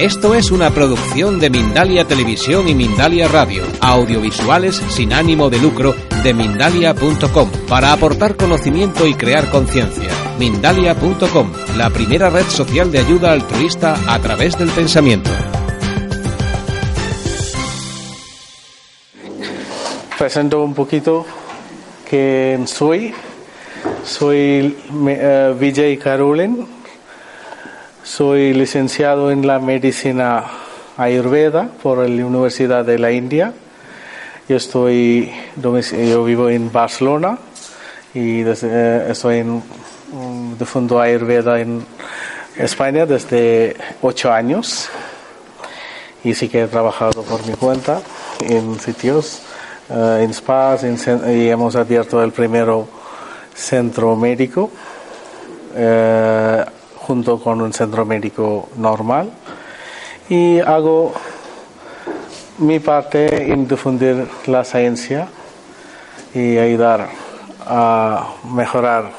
[0.00, 5.94] Esto es una producción de Mindalia Televisión y Mindalia Radio, audiovisuales sin ánimo de lucro
[6.22, 10.08] de mindalia.com, para aportar conocimiento y crear conciencia.
[10.38, 15.28] Mindalia.com, la primera red social de ayuda altruista a través del pensamiento.
[20.16, 21.26] Presento un poquito
[22.08, 23.12] quién soy.
[24.02, 26.79] Soy uh, Vijay Karolin
[28.02, 30.44] soy licenciado en la medicina
[30.96, 33.52] ayurveda por la Universidad de la India.
[34.48, 37.38] Yo estoy, yo vivo en Barcelona
[38.14, 39.62] y desde, estoy en
[40.12, 41.84] un fondo ayurveda en
[42.56, 44.88] España desde ocho años
[46.24, 48.00] y sí que he trabajado por mi cuenta
[48.40, 49.42] en sitios,
[49.88, 52.88] eh, en spas y hemos abierto el primero
[53.54, 54.70] centro médico.
[55.74, 56.64] Eh,
[57.10, 59.32] junto con un centro médico normal
[60.28, 61.12] y hago
[62.58, 65.26] mi parte en difundir la ciencia
[66.32, 67.08] y ayudar
[67.66, 69.10] a mejorar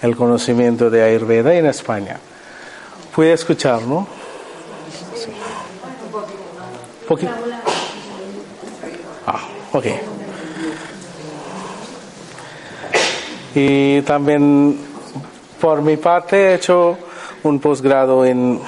[0.00, 2.20] el conocimiento de Ayurveda en España.
[3.12, 4.06] ¿Puede escuchar, no?
[5.16, 5.32] Sí.
[9.26, 9.40] Ah,
[9.72, 9.86] ok.
[13.56, 14.78] Y también
[15.60, 16.96] por mi parte he hecho
[17.44, 18.58] un posgrado en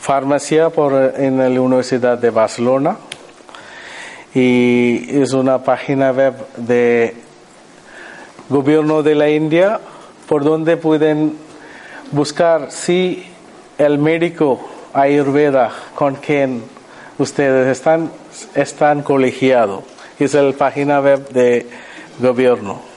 [0.00, 2.96] farmacia por, en la Universidad de Barcelona
[4.34, 7.14] y es una página web de
[8.48, 9.78] gobierno de la India
[10.26, 11.36] por donde pueden
[12.12, 13.26] buscar si
[13.76, 14.58] el médico
[14.94, 16.62] ayurveda con quien
[17.18, 18.10] ustedes están
[18.54, 19.84] están colegiados.
[20.18, 21.66] Es la página web de
[22.20, 22.95] gobierno.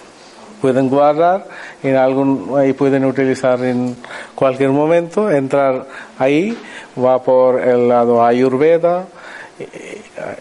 [0.61, 1.45] Pueden guardar
[1.83, 3.95] en algún ahí pueden utilizar en
[4.35, 5.85] cualquier momento entrar
[6.17, 6.57] ahí
[7.01, 9.05] va por el lado ayurveda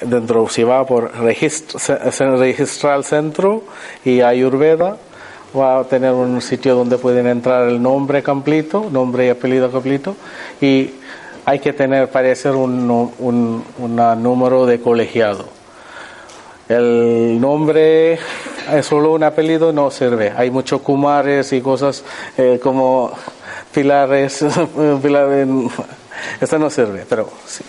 [0.00, 3.62] dentro si va por registrar centro
[4.04, 4.96] y ayurveda
[5.56, 10.16] va a tener un sitio donde pueden entrar el nombre completo nombre y apellido completo
[10.60, 10.90] y
[11.48, 15.46] hay que tener parece un, un, un número de colegiado.
[16.68, 18.18] El nombre
[18.82, 20.32] solo un apellido no sirve.
[20.36, 22.04] Hay muchos kumares y cosas
[22.36, 23.12] eh, como
[23.72, 24.44] pilares.
[25.02, 25.48] pilares
[26.40, 27.64] esto no sirve, pero sí.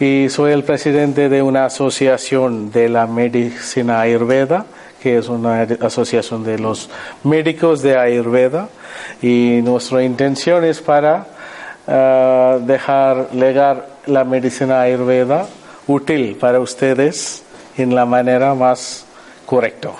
[0.00, 4.64] Y soy el presidente de una asociación de la medicina ayurveda,
[5.02, 6.88] que es una asociación de los
[7.22, 8.68] médicos de ayurveda.
[9.20, 11.26] Y nuestra intención es para
[11.86, 15.46] uh, dejar legar la medicina ayurveda
[15.86, 17.42] útil para ustedes
[17.76, 19.04] en la manera más
[19.50, 19.90] correcta.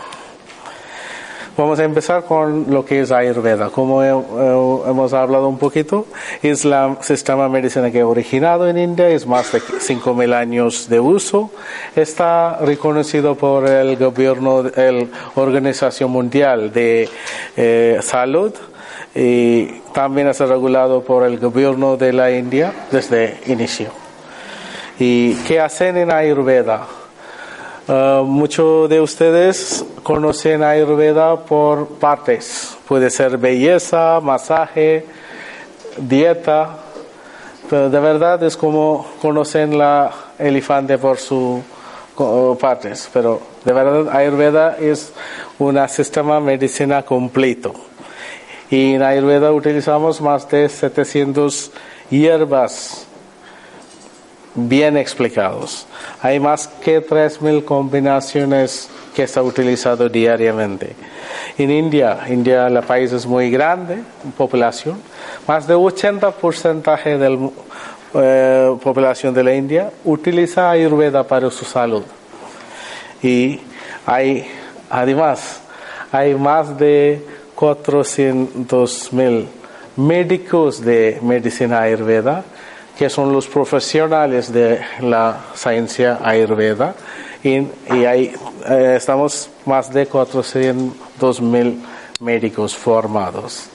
[1.56, 3.69] Vamos a empezar con lo que es Ayurveda.
[3.69, 6.06] Como hemos hablado un poquito,
[6.41, 10.88] es el sistema de medicina que ha originado en India, es más de 5.000 años
[10.88, 11.50] de uso.
[11.97, 17.09] Está reconocido por el gobierno, la Organización Mundial de
[17.56, 18.55] eh, Salud
[19.15, 23.91] y también está regulado por el gobierno de la India desde inicio.
[24.99, 27.00] ¿Y qué hacen en Ayurveda?
[27.90, 32.78] Uh, muchos de ustedes conocen Ayurveda por partes.
[32.86, 35.04] Puede ser belleza, masaje,
[35.96, 36.76] dieta.
[37.68, 41.62] Pero de verdad es como conocen la elefante por sus
[42.60, 43.10] partes.
[43.12, 45.12] Pero de verdad Ayurveda es
[45.58, 47.74] un sistema medicina completo.
[48.70, 51.72] Y en Ayurveda utilizamos más de 700
[52.08, 53.08] hierbas
[54.55, 55.87] bien explicados.
[56.22, 60.94] Hay más que 3.000 combinaciones que está utilizado diariamente.
[61.59, 63.99] En India, India, el país es muy grande,
[64.37, 64.99] población,
[65.47, 67.50] más de 80% de la
[68.83, 72.03] población de la India utiliza Ayurveda para su salud.
[73.22, 73.61] Y
[74.06, 74.50] hay,
[74.88, 75.61] además,
[76.11, 77.25] hay más de
[77.56, 79.47] 400.000
[79.97, 82.43] médicos de medicina Ayurveda
[83.00, 86.94] que son los profesionales de la ciencia ayurveda
[87.43, 87.61] y,
[87.97, 88.35] y hay,
[88.69, 91.81] eh, estamos más de 400 mil
[92.20, 93.69] médicos formados.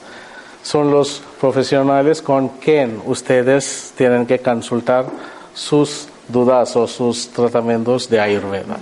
[0.62, 5.06] Son los profesionales con quien ustedes tienen que consultar
[5.52, 8.78] sus dudas o sus tratamientos de ayurveda.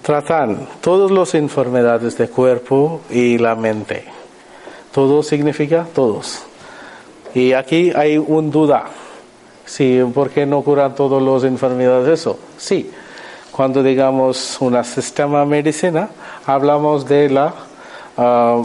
[0.00, 4.04] Tratan todas las enfermedades del cuerpo y la mente.
[4.92, 6.44] Todo significa todos
[7.34, 8.84] y aquí hay una duda.
[9.64, 12.38] Sí, ¿por qué no curan todas las enfermedades eso?
[12.58, 12.90] Sí,
[13.50, 16.08] cuando digamos un sistema medicina,
[16.46, 17.54] hablamos de la
[18.16, 18.64] uh,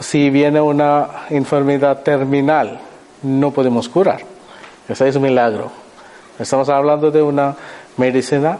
[0.00, 2.80] si viene una enfermedad terminal,
[3.22, 4.20] no podemos curar.
[4.88, 5.70] Ese es un milagro.
[6.38, 7.54] Estamos hablando de una
[7.96, 8.58] medicina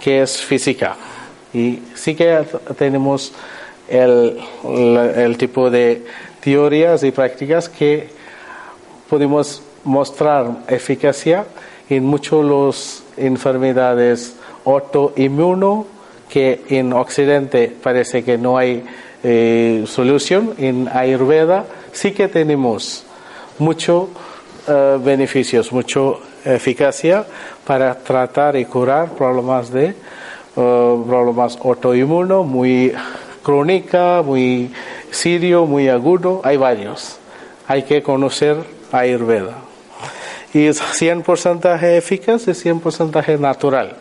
[0.00, 0.94] que es física.
[1.52, 2.44] Y sí que
[2.78, 3.32] tenemos
[3.88, 6.04] el, el tipo de
[6.46, 8.08] teorías y prácticas que
[9.10, 11.44] podemos mostrar eficacia
[11.90, 15.86] en muchas las enfermedades autoinmuno
[16.28, 18.84] que en Occidente parece que no hay
[19.24, 20.54] eh, solución.
[20.56, 23.04] En Ayurveda sí que tenemos
[23.58, 24.06] muchos
[24.68, 26.00] eh, beneficios, mucha
[26.44, 27.26] eficacia
[27.66, 29.94] para tratar y curar problemas de eh,
[30.54, 32.92] problemas autoinmuno muy
[33.42, 34.70] crónica, muy
[35.16, 36.40] serio, muy agudo.
[36.44, 37.18] Hay varios.
[37.66, 38.56] Hay que conocer
[38.92, 39.56] Ayurveda.
[40.54, 43.96] Y es 100% eficaz, es 100% natural.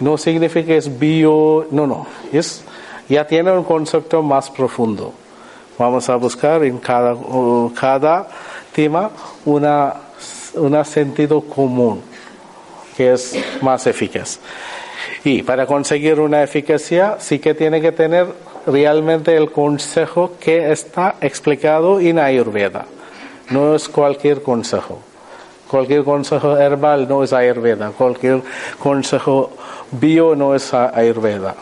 [0.00, 2.64] No significa que es bio, no, no, es,
[3.08, 5.12] ya tiene un concepto más profundo.
[5.78, 7.16] Vamos a buscar en cada,
[7.78, 8.28] cada
[8.72, 9.10] tema
[9.44, 9.94] una,
[10.54, 12.00] un sentido común
[12.96, 14.38] que es más eficaz.
[15.24, 18.26] Y para conseguir una eficacia sí que tiene que tener
[18.66, 22.86] realmente el consejo que está explicado en Ayurveda.
[23.50, 25.00] No es cualquier consejo.
[25.70, 27.90] Cualquier consejo herbal no es Ayurveda.
[27.90, 28.42] Cualquier
[28.78, 29.50] consejo
[29.90, 31.54] bio no es Ayurveda.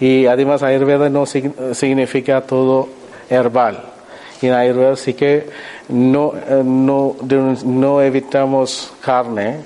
[0.00, 2.88] Y además Ayurveda no significa todo
[3.28, 3.82] herbal.
[4.42, 5.46] En Ayurveda sí que
[5.88, 7.16] no, eh, no,
[7.64, 9.60] no evitamos carne,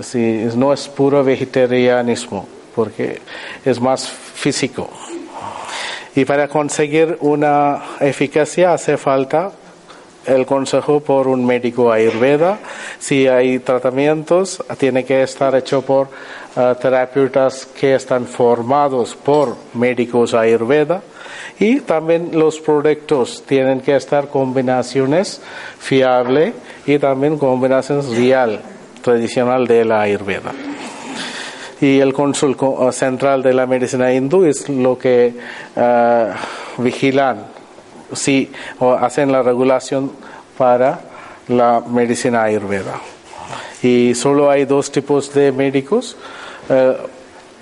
[0.00, 3.20] si, no es puro vegetarianismo, porque
[3.64, 4.88] es más físico.
[6.18, 9.52] Y para conseguir una eficacia hace falta
[10.26, 12.58] el consejo por un médico ayurveda.
[12.98, 20.34] Si hay tratamientos, tiene que estar hecho por uh, terapeutas que están formados por médicos
[20.34, 21.02] ayurveda.
[21.60, 25.40] Y también los productos tienen que estar combinaciones
[25.78, 26.52] fiables
[26.84, 28.60] y también combinaciones real,
[29.04, 30.52] tradicional de la ayurveda.
[31.80, 35.32] Y el cónsul uh, central de la medicina hindú es lo que
[35.76, 37.58] uh, vigilan
[38.12, 40.10] si hacen la regulación
[40.56, 41.00] para
[41.48, 43.00] la medicina ayurveda.
[43.82, 46.16] Y solo hay dos tipos de médicos.
[46.68, 46.96] Eh,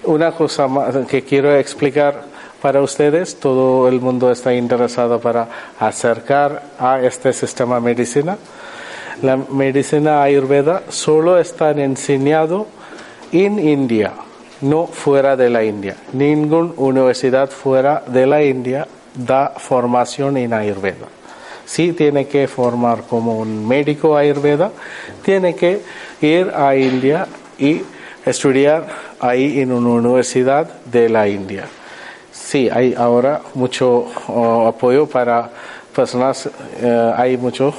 [0.04, 0.68] una cosa
[1.08, 2.22] que quiero explicar
[2.62, 5.48] para ustedes, todo el mundo está interesado para
[5.78, 8.38] acercar a este sistema medicina.
[9.22, 12.66] La medicina ayurveda solo está enseñado
[13.44, 14.12] en India,
[14.60, 15.96] no fuera de la India.
[16.12, 21.06] Ninguna universidad fuera de la India da formación en Ayurveda.
[21.64, 24.70] Si tiene que formar como un médico Ayurveda,
[25.22, 25.80] tiene que
[26.20, 27.26] ir a India
[27.58, 27.82] y
[28.24, 28.86] estudiar
[29.20, 31.64] ahí en una universidad de la India.
[32.32, 35.50] Sí, hay ahora mucho oh, apoyo para
[35.94, 36.48] personas,
[36.80, 37.74] eh, hay mucho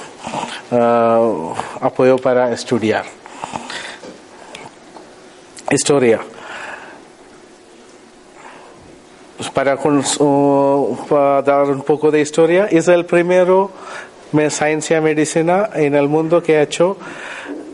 [0.72, 3.06] eh, apoyo para estudiar.
[5.70, 6.22] Historia.
[9.54, 9.76] para,
[11.42, 13.72] dar un poco de historia, es el primero
[14.50, 16.98] ciencia medicina en el mundo que ha hecho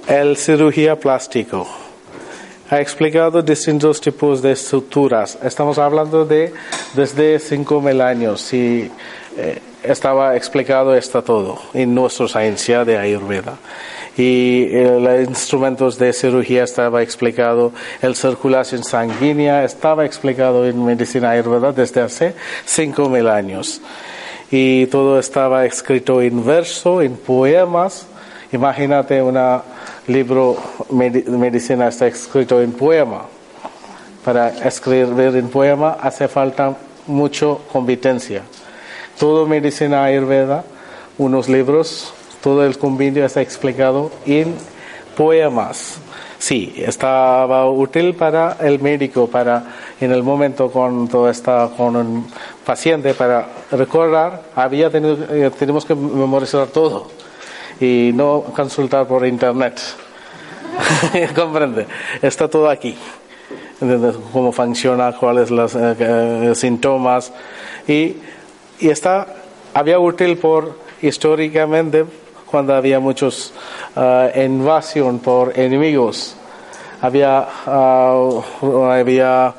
[0.08, 1.68] el cirugía plástico.
[2.72, 5.38] Ha explicado distintos tipos de estructuras.
[5.44, 6.52] Estamos hablando de
[6.96, 8.90] desde 5.000 años y
[9.38, 13.58] eh, estaba explicado esto todo en nuestra ciencia de Ayurveda
[14.18, 21.72] y los instrumentos de cirugía estaba explicado, el circulación sanguínea estaba explicado en medicina ayurveda
[21.72, 22.36] desde hace
[22.68, 23.82] 5.000 años.
[24.52, 28.06] Y todo estaba escrito en verso, en poemas.
[28.52, 29.40] Imagínate un
[30.08, 30.58] libro
[30.90, 33.24] de medicina está escrito en poema.
[34.24, 36.78] Para escribir en poema hace falta
[37.08, 38.44] mucha competencia.
[39.18, 40.64] Todo medicina ayurveda,
[41.18, 42.14] unos libros
[42.44, 44.54] todo el convenio está explicado en
[45.16, 45.98] poemas.
[46.38, 49.64] Sí, estaba útil para el médico, para
[50.02, 52.28] en el momento cuando está con un
[52.66, 57.08] paciente, para recordar, había tenido, eh, tenemos que memorizar todo
[57.80, 59.80] y no consultar por internet.
[61.36, 61.88] ¿Comprende?
[62.22, 62.98] Está todo aquí.
[64.34, 67.32] Cómo funciona, cuáles los eh, eh, síntomas.
[67.88, 68.18] Y,
[68.80, 69.28] y está,
[69.74, 72.06] había útil por históricamente
[72.54, 73.52] cuando había muchos
[73.96, 76.36] uh, invasión por enemigos.
[77.02, 78.44] Había, uh,
[78.92, 79.56] había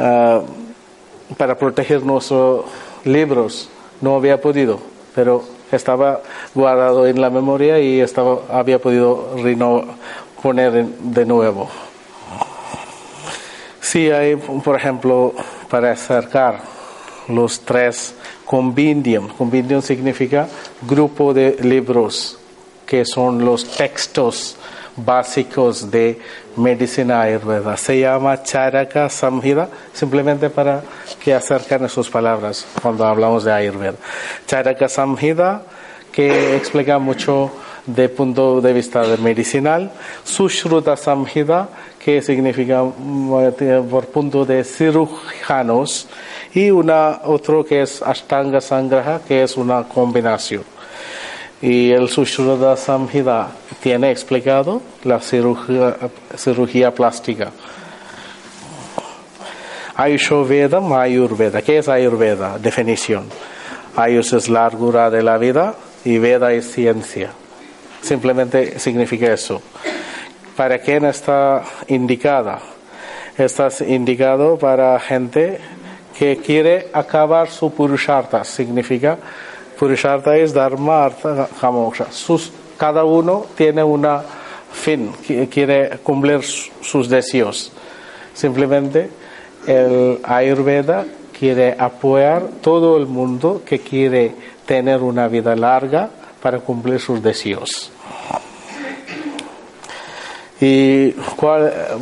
[0.00, 2.64] uh, para proteger nuestros
[3.04, 3.70] libros,
[4.00, 4.80] no había podido,
[5.14, 6.20] pero estaba
[6.56, 9.28] guardado en la memoria y estaba, había podido
[10.42, 11.68] poner de nuevo.
[13.80, 15.34] Si hay, por ejemplo,
[15.70, 16.77] para acercar
[17.28, 19.28] los tres compendium.
[19.28, 20.48] Compendium significa
[20.82, 22.38] grupo de libros,
[22.86, 24.56] que son los textos
[25.04, 26.18] básicos de
[26.56, 27.76] medicina ayurveda.
[27.76, 30.82] Se llama Charaka Samhita, simplemente para
[31.22, 33.96] que acerquen sus palabras cuando hablamos de ayurveda.
[34.46, 35.62] Charaka Samhita,
[36.10, 37.50] que explica mucho
[37.86, 39.90] de punto de vista medicinal.
[40.24, 41.68] Sushruta Samhita,
[41.98, 46.08] que significa mm, por punto de cirujanos.
[46.54, 50.64] Y una, otro que es Ashtanga Sangraha, que es una combinación.
[51.60, 53.48] Y el Sushruta Samhita
[53.82, 55.96] tiene explicado la cirugía,
[56.36, 57.50] cirugía plástica.
[59.96, 61.60] Ayurveda, Ayurveda.
[61.62, 62.58] ¿Qué es Ayurveda?
[62.58, 63.24] Definición.
[63.96, 65.74] Ayus es largura de la vida
[66.04, 67.30] y Veda es ciencia.
[68.00, 69.60] Simplemente significa eso.
[70.56, 72.60] ¿Para quién está indicada?
[73.36, 75.58] Está indicado para gente
[76.18, 78.42] que quiere acabar su purusharta.
[78.44, 79.16] Significa,
[79.78, 81.48] purusharta es dharma, artha,
[82.10, 84.22] Sus, cada uno tiene una
[84.72, 85.12] fin,
[85.50, 87.70] quiere cumplir sus deseos.
[88.34, 89.10] Simplemente
[89.66, 91.04] el Ayurveda
[91.38, 94.34] quiere apoyar todo el mundo que quiere
[94.66, 96.10] tener una vida larga
[96.42, 97.90] para cumplir sus deseos.
[100.60, 101.12] Y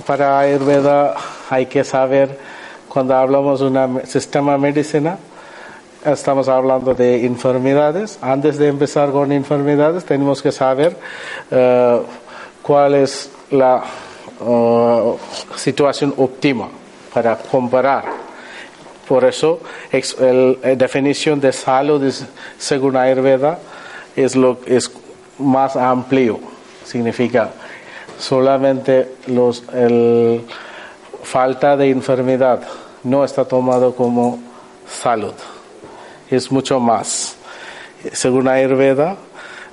[0.06, 1.14] para Ayurveda
[1.50, 2.38] hay que saber,
[2.97, 5.19] cuando hablamos de un sistema medicina,
[6.03, 8.19] estamos hablando de enfermedades.
[8.23, 10.97] Antes de empezar con enfermedades, tenemos que saber
[11.50, 12.00] eh,
[12.62, 13.85] cuál es la
[14.41, 15.15] eh,
[15.57, 16.71] situación óptima
[17.12, 18.07] para comparar.
[19.07, 19.61] Por eso,
[19.93, 22.03] la definición de salud
[22.57, 23.59] según Ayurveda
[24.17, 24.91] es, lo, es
[25.38, 26.41] más amplio.
[26.83, 27.50] Significa
[28.19, 30.47] solamente los, el,
[31.23, 32.62] falta de enfermedad
[33.07, 34.39] no está tomado como
[34.89, 35.35] salud.
[36.29, 37.37] Es mucho más.
[38.13, 39.17] Según Ayurveda,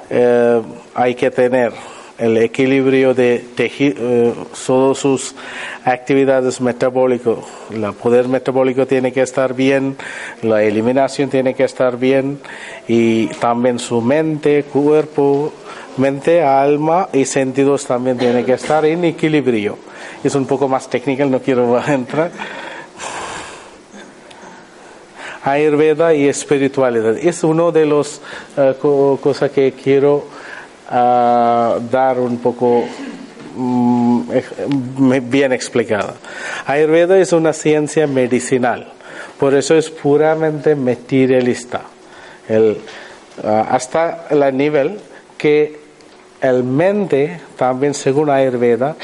[0.09, 0.61] eh,
[0.93, 1.73] hay que tener
[2.19, 4.33] el equilibrio de eh,
[4.67, 5.35] todas sus
[5.83, 7.37] actividades metabólicas.
[7.71, 9.97] El poder metabólico tiene que estar bien,
[10.43, 12.39] la eliminación tiene que estar bien
[12.87, 15.51] y también su mente, cuerpo,
[15.97, 19.79] mente, alma y sentidos también tienen que estar en equilibrio.
[20.23, 22.31] Es un poco más técnico, no quiero entrar.
[25.43, 27.17] Ayurveda y espiritualidad.
[27.17, 28.21] Es uno de los
[28.57, 30.25] uh, cosas que quiero
[30.89, 32.85] ah, dar un poco
[33.55, 34.21] mm,
[35.29, 36.13] bien explicada.
[36.65, 38.93] Ayurveda es una ciencia medicinal,
[39.37, 41.81] por eso es puramente materialista.
[42.47, 42.77] El,
[43.43, 44.97] ah, hasta el nivel
[45.37, 45.77] que
[46.39, 48.95] el mente, también según Ayurveda,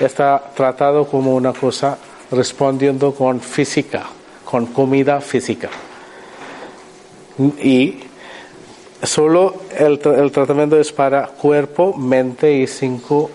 [0.00, 1.98] está tratado como una cosa
[2.30, 4.06] respondiendo con física,
[4.54, 5.68] con comida física.
[7.60, 7.98] Y
[9.02, 13.32] solo el, el tratamiento es para cuerpo, mente y cinco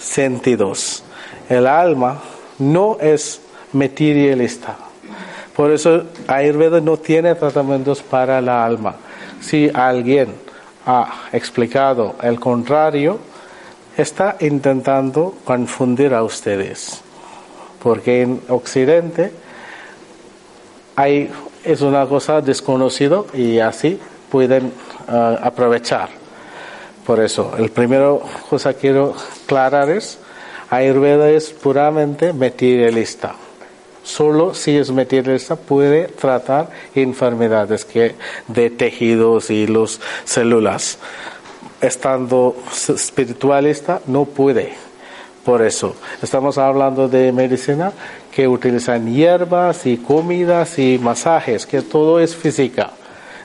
[0.00, 1.04] sentidos.
[1.48, 2.20] El alma
[2.58, 3.40] no es
[3.72, 4.76] materialista.
[5.54, 8.96] Por eso Ayurveda no tiene tratamientos para la alma.
[9.40, 10.34] Si alguien
[10.84, 13.20] ha explicado el contrario,
[13.96, 17.00] está intentando confundir a ustedes.
[17.80, 19.41] Porque en Occidente
[21.02, 21.30] hay,
[21.64, 23.98] es una cosa desconocida y así
[24.30, 24.72] pueden
[25.08, 26.08] ah, aprovechar.
[27.06, 30.18] Por eso, el primero cosa que quiero aclarar es,
[30.70, 33.34] Ayurveda es puramente materialista.
[34.04, 38.14] Solo si es materialista puede tratar enfermedades que,
[38.48, 40.98] de tejidos y las células.
[41.80, 42.56] Estando
[42.88, 44.72] espiritualista no puede.
[45.44, 47.92] Por eso, estamos hablando de medicina
[48.32, 52.90] que utilizan hierbas y comidas y masajes, que todo es física.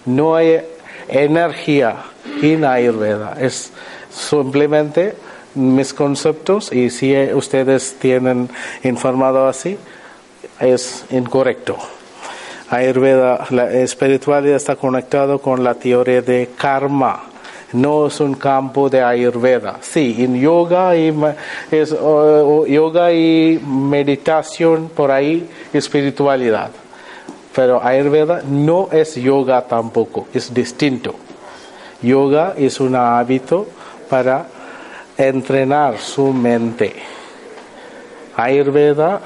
[0.06, 0.62] No hay
[1.10, 1.98] energía
[2.42, 3.38] en Ayurveda.
[3.40, 3.72] Es
[4.10, 5.14] simplemente
[5.56, 8.50] mis conceptos y si ustedes tienen
[8.84, 9.78] informado así,
[10.60, 11.78] es incorrecto.
[12.70, 17.24] Ayurveda, la espiritualidad está conectado con la teoría de karma.
[17.74, 19.78] No es un campo de Ayurveda.
[19.82, 21.14] Sí, en yoga y,
[21.72, 26.72] es, yoga y meditación por ahí, espiritualidad.
[27.54, 31.16] Pero Ayurveda no es yoga tampoco, es distinto.
[32.02, 33.68] Yoga es un hábito
[34.10, 34.46] para
[35.18, 36.94] entrenar su mente.
[38.36, 39.20] Ayurveda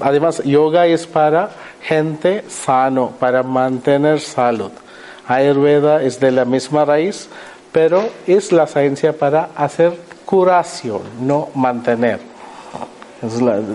[0.00, 1.50] Además, yoga es para
[1.82, 4.70] gente sano, para mantener salud.
[5.28, 7.28] Ayurveda es de la misma raíz,
[7.70, 9.92] pero es la ciencia para hacer
[10.24, 12.18] curación, no mantener.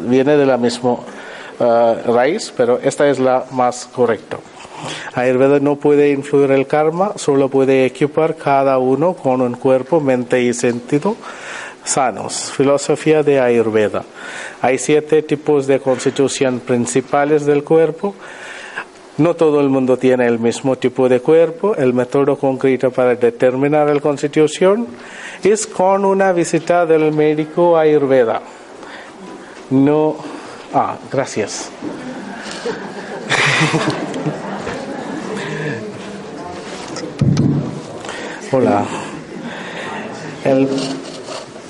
[0.05, 4.38] viene de la misma uh, raíz, pero esta es la más correcta.
[5.13, 10.41] Ayurveda no puede influir el karma, solo puede equipar cada uno con un cuerpo, mente
[10.41, 11.15] y sentido
[11.83, 12.51] sanos.
[12.51, 14.03] Filosofía de Ayurveda.
[14.62, 18.15] Hay siete tipos de constitución principales del cuerpo.
[19.17, 21.75] No todo el mundo tiene el mismo tipo de cuerpo.
[21.75, 24.88] El método concreto para determinar la constitución
[25.43, 28.41] es con una visita del médico Ayurveda.
[29.70, 30.15] No.
[30.74, 31.70] Ah, gracias.
[38.51, 38.84] Hola.
[40.43, 40.67] El,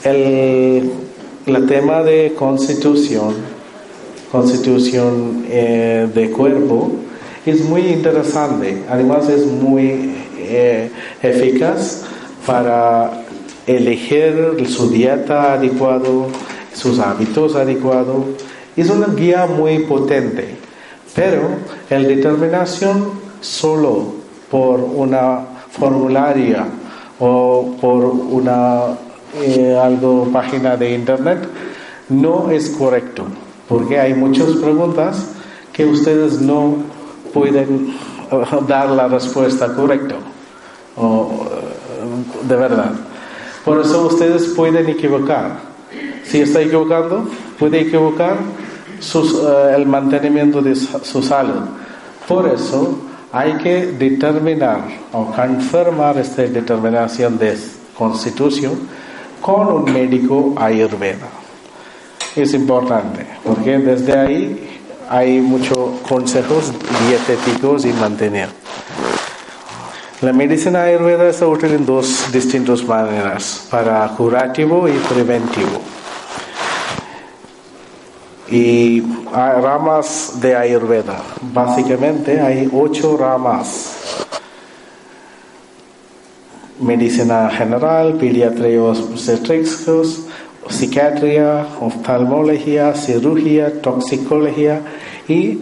[0.04, 0.92] el,
[1.68, 3.36] tema de constitución,
[4.32, 6.92] constitución eh, de cuerpo,
[7.46, 8.84] es muy interesante.
[8.90, 10.90] Además es muy eh,
[11.22, 12.04] eficaz
[12.46, 13.24] para
[13.66, 16.28] elegir su dieta adecuado,
[16.74, 18.26] sus hábitos adecuados.
[18.76, 20.56] Es una guía muy potente,
[21.16, 21.50] pero
[21.90, 24.14] el determinación solo
[24.50, 26.66] por una formularia
[27.20, 28.98] o por una
[29.42, 31.40] eh, algo página de internet
[32.10, 33.26] no es correcto
[33.68, 35.26] porque hay muchas preguntas
[35.72, 36.76] que ustedes no
[37.34, 37.96] pueden
[38.32, 40.16] eh, dar la respuesta correcta.
[40.96, 42.92] O, eh, de verdad.
[43.66, 45.58] Por eso ustedes pueden equivocar.
[46.24, 48.38] Si está equivocando puede equivocar
[49.76, 51.62] el mantenimiento de su salud.
[52.28, 52.98] Por eso
[53.32, 57.58] hay que determinar o confirmar esta determinación de
[57.98, 58.88] constitución
[59.42, 61.28] con un médico ayurveda.
[62.36, 64.73] Es importante porque desde ahí
[65.10, 66.72] hay muchos consejos
[67.08, 68.50] dietéticos y mantener.
[70.22, 75.82] La medicina ayurveda está útil en dos distintas maneras, para curativo y preventivo
[78.54, 81.24] y ramas de Ayurveda.
[81.54, 83.96] Básicamente hay ocho ramas.
[86.80, 90.23] Medicina general, pediatría obstétricos,
[90.70, 94.82] psiquiatría, oftalmología, cirugía, toxicología
[95.28, 95.60] y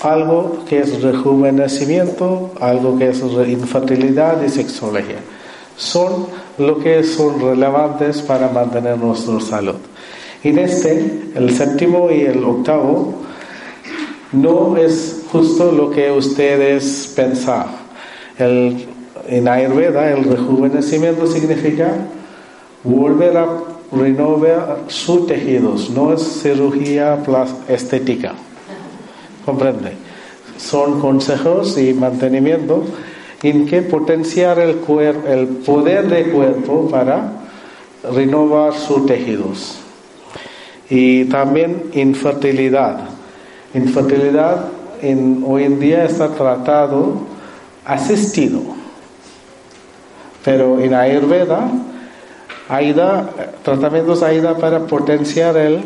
[0.00, 5.18] algo que es rejuvenecimiento, algo que es infertilidad y sexología.
[5.76, 6.26] Son
[6.58, 9.76] lo que son relevantes para mantener nuestra salud.
[10.42, 13.14] En este, el séptimo y el octavo,
[14.32, 17.66] no es justo lo que ustedes pensan.
[18.38, 18.86] El,
[19.26, 21.92] en Ayurveda, el rejuvenecimiento significa
[22.82, 27.22] volver a renovar sus tejidos, no es cirugía
[27.68, 28.34] estética.
[29.44, 29.92] ¿Comprende?
[30.56, 32.84] Son consejos y mantenimiento
[33.42, 34.78] en que potenciar el,
[35.28, 37.32] el poder del cuerpo para
[38.12, 39.78] renovar sus tejidos
[40.88, 43.08] y también infertilidad.
[43.74, 44.68] Infertilidad
[45.46, 47.18] hoy en día está tratado
[47.84, 48.60] asistido,
[50.44, 51.70] pero en Ayurveda
[52.68, 52.94] hay
[53.62, 55.82] tratamientos AIDA para potenciar el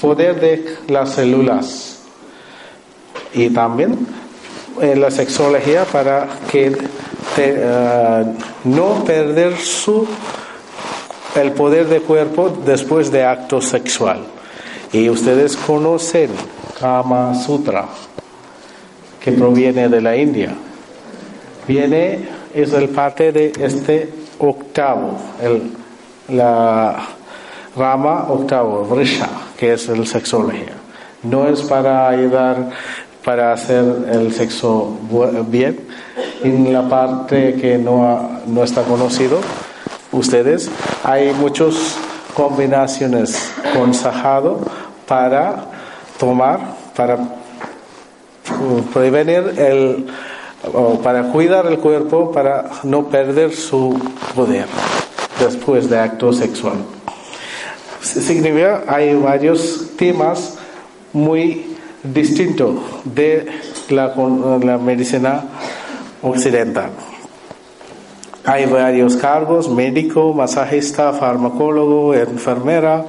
[0.00, 2.02] poder de las células
[3.34, 4.06] y también
[4.80, 6.76] en la sexología para que
[7.36, 8.24] eh,
[8.64, 10.06] no perder su
[11.34, 14.20] el poder de cuerpo después de acto sexual.
[14.92, 16.30] Y ustedes conocen
[16.78, 17.86] Kama Sutra,
[19.18, 20.54] que proviene de la India.
[21.66, 25.81] Viene, es el parte de este octavo, el,
[26.32, 26.96] la
[27.76, 30.74] rama octavo, Vrisha, que es el sexología.
[31.22, 32.70] No es para ayudar
[33.24, 34.98] para hacer el sexo
[35.46, 35.80] bien,
[36.42, 39.40] en la parte que no, no está conocido,
[40.10, 40.70] ustedes,
[41.04, 41.96] hay muchas
[42.34, 44.60] combinaciones consejado
[45.06, 45.66] para
[46.18, 46.58] tomar,
[46.96, 47.18] para
[48.92, 50.06] prevenir el,
[50.72, 53.98] o para cuidar el cuerpo, para no perder su
[54.34, 54.66] poder
[55.44, 56.76] después de acto sexual.
[58.00, 60.58] Significa, hay varios temas
[61.12, 63.46] muy distintos de
[63.90, 64.14] la,
[64.62, 65.44] la medicina
[66.22, 66.90] occidental.
[68.44, 73.04] Hay varios cargos, médico, masajista, farmacólogo, enfermera.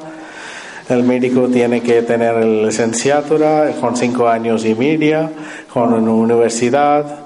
[0.89, 5.31] El médico tiene que tener la licenciatura con cinco años y media,
[5.73, 7.23] con una universidad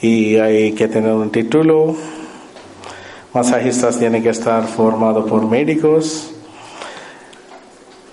[0.00, 1.94] y hay que tener un título.
[3.36, 6.30] Masajistas tienen que estar formados por médicos.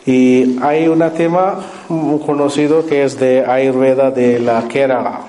[0.05, 1.63] Y hay un tema
[2.25, 5.21] conocido que es de Ayurveda de la Kerala,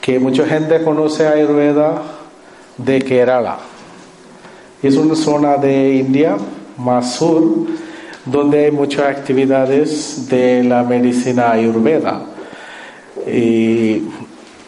[0.00, 2.00] que mucha gente conoce Ayurveda
[2.78, 3.58] de Kerala.
[4.82, 6.38] Es una zona de India
[6.78, 7.42] más sur
[8.24, 12.22] donde hay muchas actividades de la medicina ayurveda.
[13.26, 14.04] Y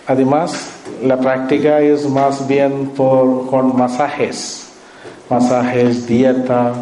[0.07, 4.69] además, la práctica es más bien por, con masajes,
[5.29, 6.73] masajes, dieta,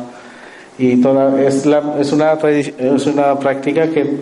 [0.78, 4.20] y toda, es, es, una, es una práctica que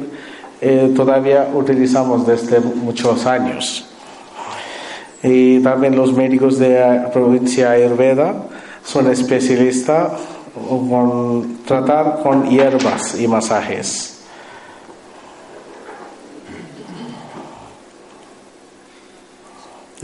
[0.60, 3.86] eh, todavía utilizamos desde muchos años.
[5.22, 8.34] Y también los médicos de la provincia Ayurveda
[8.84, 10.12] son especialistas
[10.70, 14.13] en tratar con hierbas y masajes.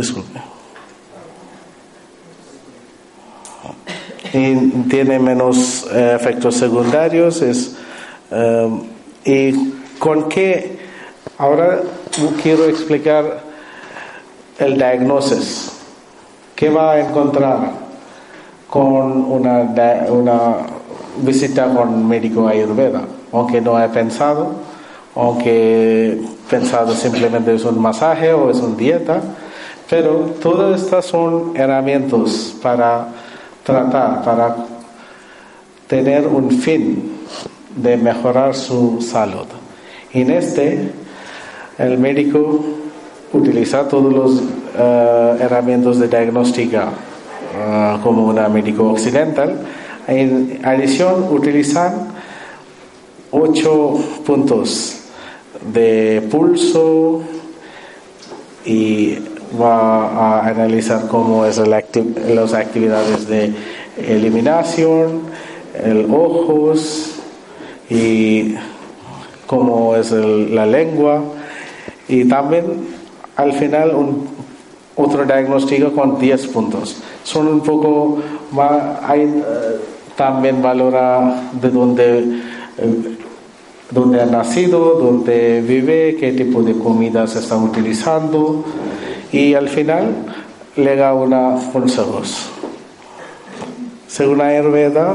[0.01, 0.41] Disculpe.
[4.33, 4.57] Y
[4.89, 7.43] tiene menos eh, efectos secundarios.
[7.43, 7.77] Es,
[8.31, 8.71] eh,
[9.27, 10.79] y con qué,
[11.37, 11.81] ahora
[12.43, 13.43] quiero explicar
[14.59, 15.75] el diagnóstico.
[16.57, 17.73] ¿Qué va a encontrar
[18.71, 19.61] con una,
[20.09, 20.57] una
[21.19, 23.03] visita con médico ayurveda?
[23.33, 24.55] Aunque no he pensado,
[25.15, 29.21] aunque pensado simplemente es un masaje o es una dieta,
[29.91, 33.09] pero todas estas son herramientas para
[33.65, 34.57] tratar, para
[35.89, 37.19] tener un fin
[37.75, 39.47] de mejorar su salud.
[40.13, 40.93] En este,
[41.77, 42.65] el médico
[43.33, 49.59] utiliza todos los uh, herramientas de diagnóstica uh, como un médico occidental.
[50.07, 52.13] En adición, utilizan
[53.33, 55.01] ocho puntos
[55.73, 57.23] de pulso
[58.65, 59.19] y
[59.59, 63.53] va a analizar cómo es las actividades de
[63.97, 65.23] eliminación,
[65.83, 67.17] el ojos
[67.89, 68.55] y
[69.47, 71.23] cómo es la lengua
[72.09, 72.65] y también
[73.37, 73.93] al final
[74.97, 76.97] otro diagnóstico con 10 puntos.
[77.25, 78.19] Son un poco
[78.53, 79.43] más, hay, eh,
[80.17, 82.19] también valora de dónde,
[82.79, 83.17] eh,
[83.91, 88.65] dónde ha nacido, dónde vive, qué tipo de comida se está utilizando
[89.33, 90.15] y al final
[90.77, 92.49] le da unos consejos.
[94.09, 95.15] Según Ayurveda,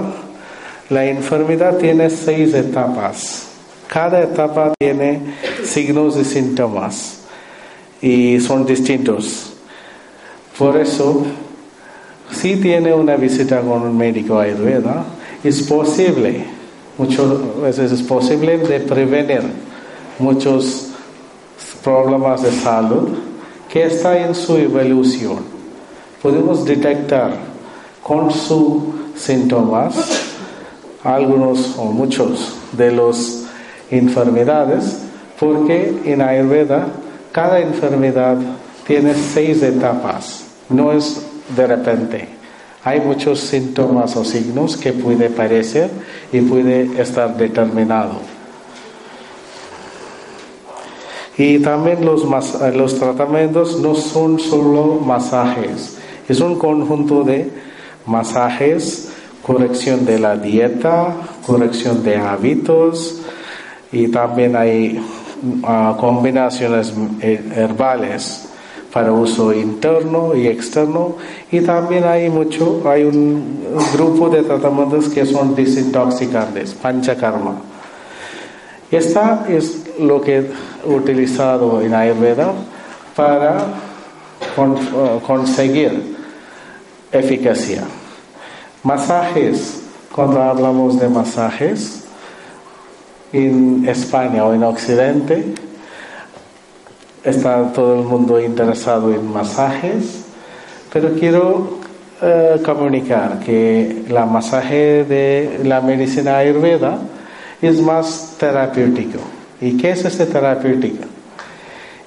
[0.90, 3.48] la enfermedad tiene seis etapas.
[3.88, 5.22] Cada etapa tiene
[5.64, 7.20] signos y síntomas
[8.02, 9.54] y son distintos.
[10.58, 11.26] Por eso,
[12.32, 15.04] si tiene una visita con un médico ayurveda,
[15.44, 16.46] es posible,
[16.98, 17.26] muchas
[17.62, 19.42] veces es posible de prevenir
[20.20, 20.92] muchos
[21.84, 23.10] problemas de salud
[23.76, 25.40] que está en su evolución.
[26.22, 27.34] Podemos detectar
[28.02, 28.84] con sus
[29.18, 29.96] síntomas
[31.04, 33.44] algunos o muchos de las
[33.92, 35.00] enfermedades
[35.38, 36.88] porque en Ayurveda
[37.34, 38.38] cada enfermedad
[38.88, 41.22] tiene seis etapas, no es
[41.54, 42.30] de repente.
[42.82, 45.90] Hay muchos síntomas o signos que puede parecer
[46.32, 48.35] y puede estar determinado.
[51.38, 52.24] Y también los,
[52.76, 55.98] los tratamientos no son solo masajes,
[56.30, 57.52] es un conjunto de
[58.06, 59.12] masajes,
[59.46, 61.14] corrección de la dieta,
[61.46, 63.22] corrección de hábitos
[63.92, 65.00] y también hay
[66.00, 68.50] combinaciones herbales
[68.92, 71.18] para uso interno y externo.
[71.52, 73.60] Y también hay mucho hay un,
[73.94, 77.75] grupo de tratamientos que son desintoxicantes panchakarma
[78.92, 82.54] esta es lo que he utilizado en Ayurveda
[83.16, 83.66] para
[84.58, 86.16] uh, conseguir
[87.12, 87.84] eficacia.
[88.84, 89.82] Masajes
[90.14, 92.04] cuando hablamos de masajes
[93.34, 95.54] en España o en Occidente
[97.24, 100.24] está todo el mundo interesado en masajes,
[100.94, 101.80] pero quiero
[102.22, 107.00] eh, comunicar que la masaje de la medicina ayurveda
[107.62, 109.20] es más terapéutico.
[109.62, 111.06] ¿Y qué es este terapéutico?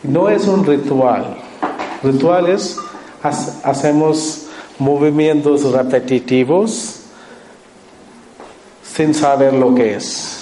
[0.03, 1.37] No es un ritual.
[2.03, 2.77] Rituales
[3.23, 4.47] hacemos
[4.79, 7.01] movimientos repetitivos
[8.83, 10.39] sin saber lo que es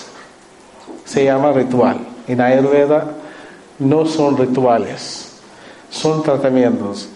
[1.06, 1.98] se llama ritual.
[2.26, 3.14] En Ayurveda
[3.78, 5.38] no son rituales,
[5.88, 7.08] son tratamientos.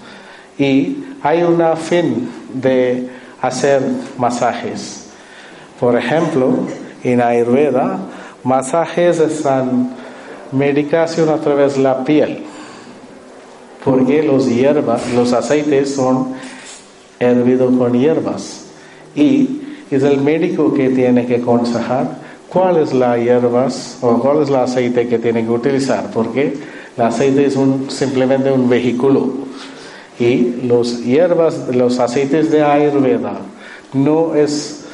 [0.56, 3.10] Y hay una fin de
[3.42, 3.82] hacer
[4.16, 5.08] masajes.
[5.78, 6.66] Por ejemplo,
[7.02, 7.98] en Ayurveda,
[8.44, 9.94] masajes están
[10.52, 12.44] medicación a través de la piel,
[13.84, 16.34] porque los hierbas, los aceites son
[17.18, 18.66] hervidos con hierbas.
[19.14, 24.48] Y es el médico que tiene que aconsejar cuál es la hierbas o cuál es
[24.48, 26.56] el aceite que tiene que utilizar, porque
[26.96, 27.56] el aceite es
[27.88, 29.50] simplemente un vehículo.
[30.18, 33.38] Y los hierbas, los aceites de Ayurveda
[33.94, 34.84] no es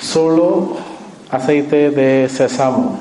[0.00, 0.76] solo
[1.30, 2.98] aceite de sésamo.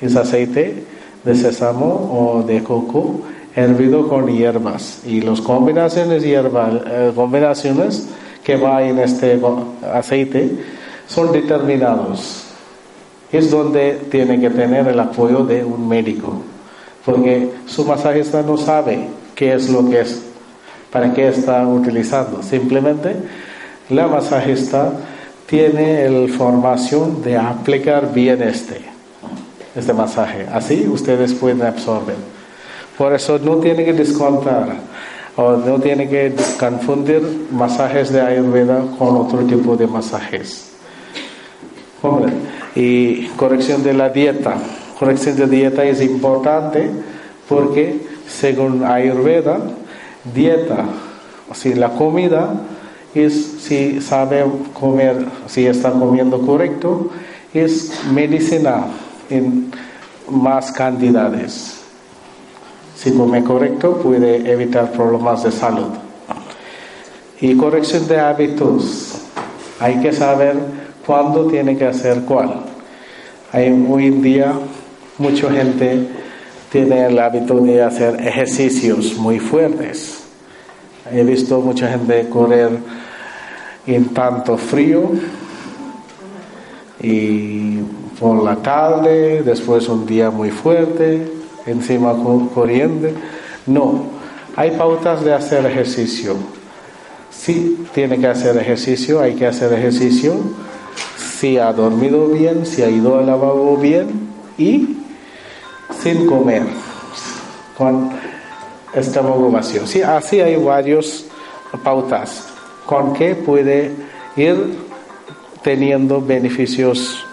[0.00, 0.84] Es aceite
[1.24, 3.20] de sésamo o de coco
[3.54, 5.02] hervido con hierbas.
[5.04, 8.08] Y las combinaciones, hierbas, eh, combinaciones
[8.44, 9.40] que va en este
[9.92, 10.50] aceite
[11.06, 12.44] son determinados.
[13.32, 16.40] Es donde tiene que tener el apoyo de un médico,
[17.04, 20.22] porque su masajista no sabe qué es lo que es,
[20.90, 22.42] para qué está utilizando.
[22.42, 23.16] Simplemente
[23.90, 24.92] la masajista
[25.48, 28.82] tiene la formación de aplicar bien este,
[29.74, 30.46] este masaje.
[30.52, 32.16] Así ustedes pueden absorber.
[32.98, 34.68] Por eso no tiene que descontar
[35.36, 40.72] o no tiene que confundir masajes de Ayurveda con otro tipo de masajes.
[42.74, 44.54] Y corrección de la dieta.
[44.98, 46.90] Corrección de dieta es importante
[47.48, 49.60] porque según Ayurveda,
[50.34, 50.84] dieta,
[51.54, 52.52] si la comida
[53.14, 54.44] es si sabe
[54.74, 57.10] comer, si está comiendo correcto,
[57.54, 58.86] es medicina
[59.30, 59.70] en
[60.30, 61.78] más cantidades.
[62.96, 65.88] Si come correcto, puede evitar problemas de salud.
[67.40, 69.14] Y corrección de hábitos.
[69.78, 70.56] Hay que saber
[71.06, 72.64] cuándo tiene que hacer cuál.
[73.52, 74.52] Hay, hoy en día
[75.16, 76.08] mucha gente
[76.70, 80.17] tiene el hábito de hacer ejercicios muy fuertes.
[81.12, 82.78] He visto mucha gente correr
[83.86, 85.10] en tanto frío
[87.00, 87.78] y
[88.18, 91.30] por la tarde, después un día muy fuerte
[91.66, 92.14] encima
[92.54, 93.14] corriente.
[93.66, 94.06] No,
[94.56, 96.36] hay pautas de hacer ejercicio.
[97.30, 100.34] Si tiene que hacer ejercicio, hay que hacer ejercicio.
[101.16, 104.96] Si ha dormido bien, si ha ido al lavabo bien y
[106.02, 106.64] sin comer,
[107.76, 108.10] con
[108.98, 109.86] estómago vacío.
[109.86, 111.26] Sí, así hay varios
[111.82, 112.48] pautas
[112.86, 113.92] con que puede
[114.36, 114.78] ir
[115.62, 117.24] teniendo beneficios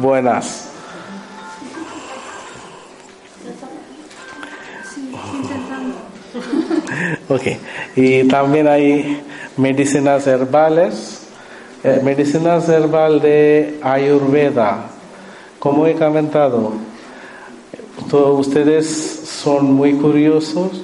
[0.00, 0.70] buenas
[7.28, 7.42] Ok,
[7.94, 9.22] y también hay
[9.56, 11.28] medicinas herbales,
[11.84, 14.86] eh, medicinas herbal de Ayurveda.
[15.60, 16.72] Como he comentado,
[18.08, 20.82] todos ustedes son muy curiosos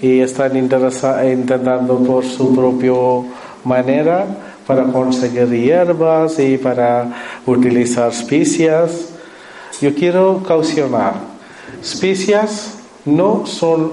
[0.00, 2.92] y están intentando por su propia
[3.64, 4.26] manera
[4.66, 7.08] para conseguir hierbas y para
[7.46, 9.10] utilizar especias.
[9.80, 11.14] Yo quiero caucionar,
[11.82, 13.92] especias no son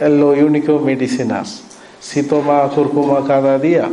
[0.00, 1.62] lo único medicinas.
[2.00, 3.88] Si toma cúrcuma cada día,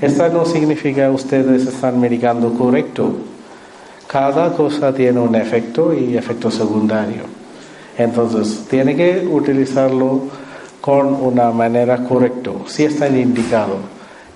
[0.00, 3.12] esto no significa ustedes están medicando correcto.
[4.06, 7.43] Cada cosa tiene un efecto y efecto secundario.
[7.96, 10.22] Entonces, tiene que utilizarlo
[10.80, 13.76] con una manera correcta, si está indicado.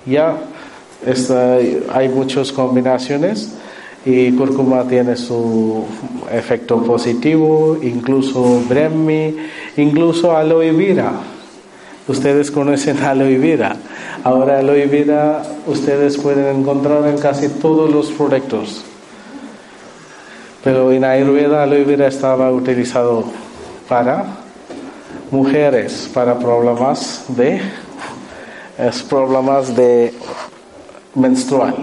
[0.05, 0.37] Ya
[1.93, 3.53] hay muchas combinaciones
[4.05, 5.83] y cúrcuma tiene su
[6.31, 9.35] efecto positivo, incluso bremmi,
[9.77, 11.11] incluso aloe vera.
[12.07, 13.75] Ustedes conocen aloe vera.
[14.23, 18.83] Ahora aloe vera ustedes pueden encontrar en casi todos los productos.
[20.63, 23.23] Pero en Ayurveda aloe vera estaba utilizado
[23.89, 24.23] para
[25.31, 27.59] mujeres, para problemas de
[29.09, 30.13] problemas de
[31.15, 31.75] menstrual.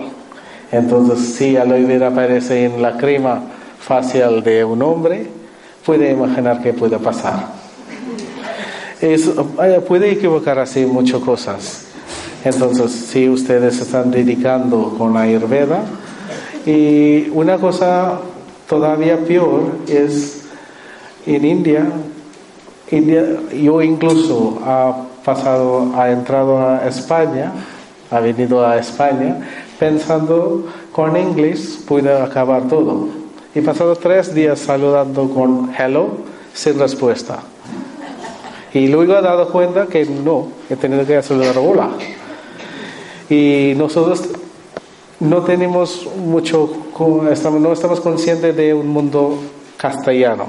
[0.72, 3.42] Entonces, si aloe vera aparece en la crema
[3.78, 5.26] facial de un hombre,
[5.84, 7.48] puede imaginar qué puede pasar.
[9.86, 11.86] puede equivocar así muchas cosas.
[12.44, 15.82] Entonces, si ustedes están dedicando con la Ayurveda,
[16.64, 18.20] y una cosa
[18.68, 20.45] todavía peor es
[21.26, 21.86] en India,
[22.90, 27.52] India yo incluso ha pasado, ha entrado a España,
[28.10, 29.40] ha venido a España,
[29.78, 33.08] pensando con inglés puede acabar todo.
[33.54, 36.08] Y pasado tres días saludando con hello
[36.54, 37.40] sin respuesta.
[38.72, 41.90] Y luego he dado cuenta que no, he tenido que saludar hola.
[43.28, 44.22] Y nosotros
[45.18, 49.38] no tenemos mucho, no estamos conscientes de un mundo
[49.76, 50.46] castellano,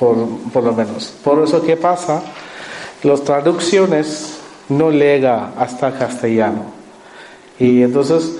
[0.00, 0.16] por,
[0.52, 1.12] por lo menos.
[1.22, 2.22] Por eso, ¿qué pasa?
[3.02, 4.38] Las traducciones
[4.70, 6.64] no llega hasta castellano.
[7.58, 8.38] Y entonces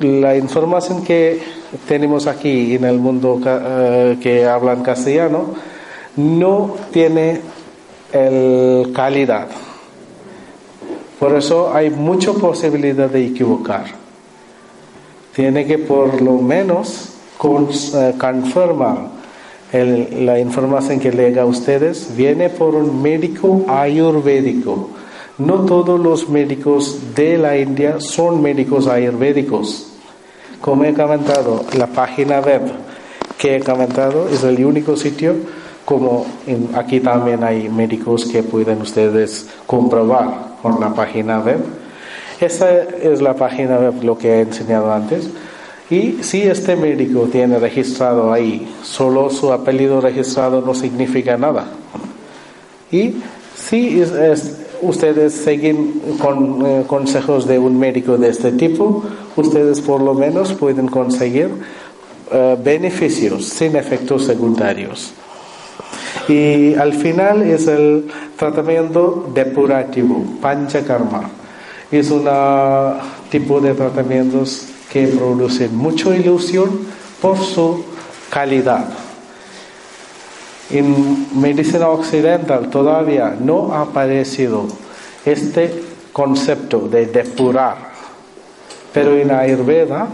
[0.00, 1.40] la información que
[1.86, 5.54] tenemos aquí en el mundo eh, que hablan castellano
[6.16, 7.40] no tiene
[8.12, 9.48] el calidad.
[11.20, 13.84] Por eso hay mucha posibilidad de equivocar.
[15.36, 17.10] Tiene que por lo menos
[17.44, 19.21] eh, confirmar
[19.72, 24.90] la información que llega a ustedes viene por un médico ayurvédico
[25.38, 29.88] no todos los médicos de la India son médicos ayurvédicos.
[30.60, 32.62] como he comentado, la página web
[33.38, 35.34] que he comentado es el único sitio
[35.84, 36.26] como
[36.74, 41.58] aquí también hay médicos que pueden ustedes comprobar con la página web.
[42.40, 45.28] Esa es la página web, lo que he enseñado antes.
[45.92, 51.66] Y si este médico tiene registrado ahí, solo su apellido registrado no significa nada.
[52.90, 53.16] Y
[53.54, 54.02] si
[54.80, 59.04] ustedes siguen con eh, consejos de un médico de este tipo,
[59.36, 61.50] ustedes por lo menos pueden conseguir
[62.30, 65.12] eh, beneficios sin efectos secundarios.
[66.26, 71.28] Y al final es el tratamiento depurativo, panchakarma.
[71.90, 72.26] Es un
[73.28, 76.80] tipo de tratamientos que producen mucha ilusión
[77.22, 77.82] por su
[78.28, 78.84] calidad.
[80.70, 84.66] En medicina occidental todavía no ha aparecido
[85.24, 87.92] este concepto de depurar,
[88.92, 90.08] pero en Ayurveda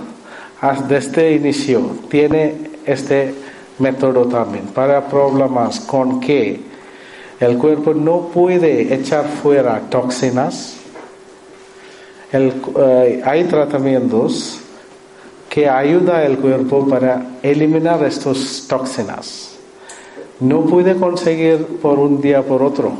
[0.88, 3.34] desde el inicio tiene este
[3.78, 6.60] método también para problemas con que
[7.40, 10.76] el cuerpo no puede echar fuera toxinas.
[12.32, 14.60] Eh, hay tratamientos
[15.48, 19.56] que ayudan al cuerpo para eliminar estas toxinas.
[20.40, 22.92] No puede conseguir por un día por otro.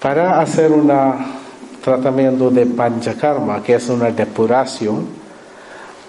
[0.00, 0.90] Para hacer un
[1.82, 5.06] tratamiento de panchakarma, que es una depuración,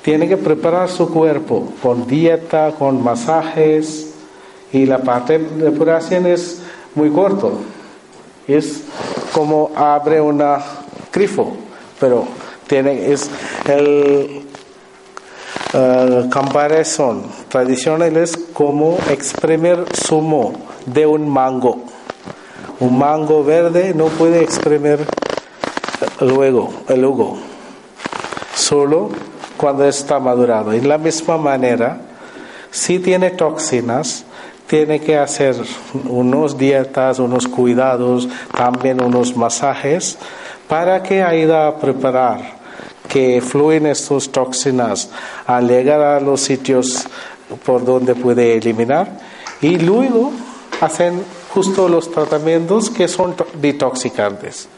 [0.01, 4.13] tiene que preparar su cuerpo con dieta, con masajes
[4.71, 6.61] y la parte de depuración es
[6.95, 7.53] muy corto.
[8.47, 8.83] Es
[9.33, 10.59] como abre una
[11.13, 11.55] grifo,
[11.99, 12.25] pero
[12.67, 13.29] tiene es
[13.67, 14.48] el
[15.73, 20.53] uh, comparación tradicional es como exprimir zumo
[20.85, 21.83] de un mango.
[22.79, 25.05] Un mango verde no puede exprimir
[26.21, 27.37] luego el jugo.
[28.55, 29.09] Solo
[29.57, 30.71] cuando está madurado.
[30.71, 31.99] De la misma manera,
[32.71, 34.25] si tiene toxinas,
[34.67, 35.55] tiene que hacer
[36.05, 40.17] unos dietas, unos cuidados, también unos masajes,
[40.67, 42.58] para que ayude a preparar
[43.09, 45.09] que fluyen estas toxinas
[45.45, 47.05] al llegar a los sitios
[47.65, 49.19] por donde puede eliminar
[49.61, 50.31] y luego
[50.79, 51.21] hacen
[51.53, 54.69] justo los tratamientos que son detoxicantes,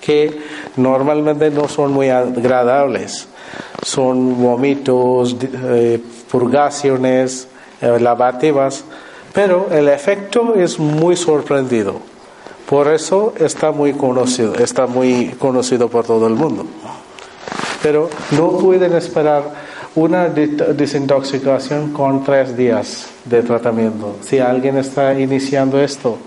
[0.00, 0.40] que
[0.76, 3.28] normalmente no son muy agradables
[3.82, 7.48] son vómitos, eh, purgaciones,
[7.80, 8.84] eh, lavativas,
[9.32, 12.00] pero el efecto es muy sorprendido.
[12.68, 16.66] Por eso está muy conocido, está muy conocido por todo el mundo.
[17.86, 19.44] Pero no pueden esperar
[19.94, 24.16] una desintoxicación con tres días de tratamiento.
[24.22, 26.18] Si alguien está iniciando esto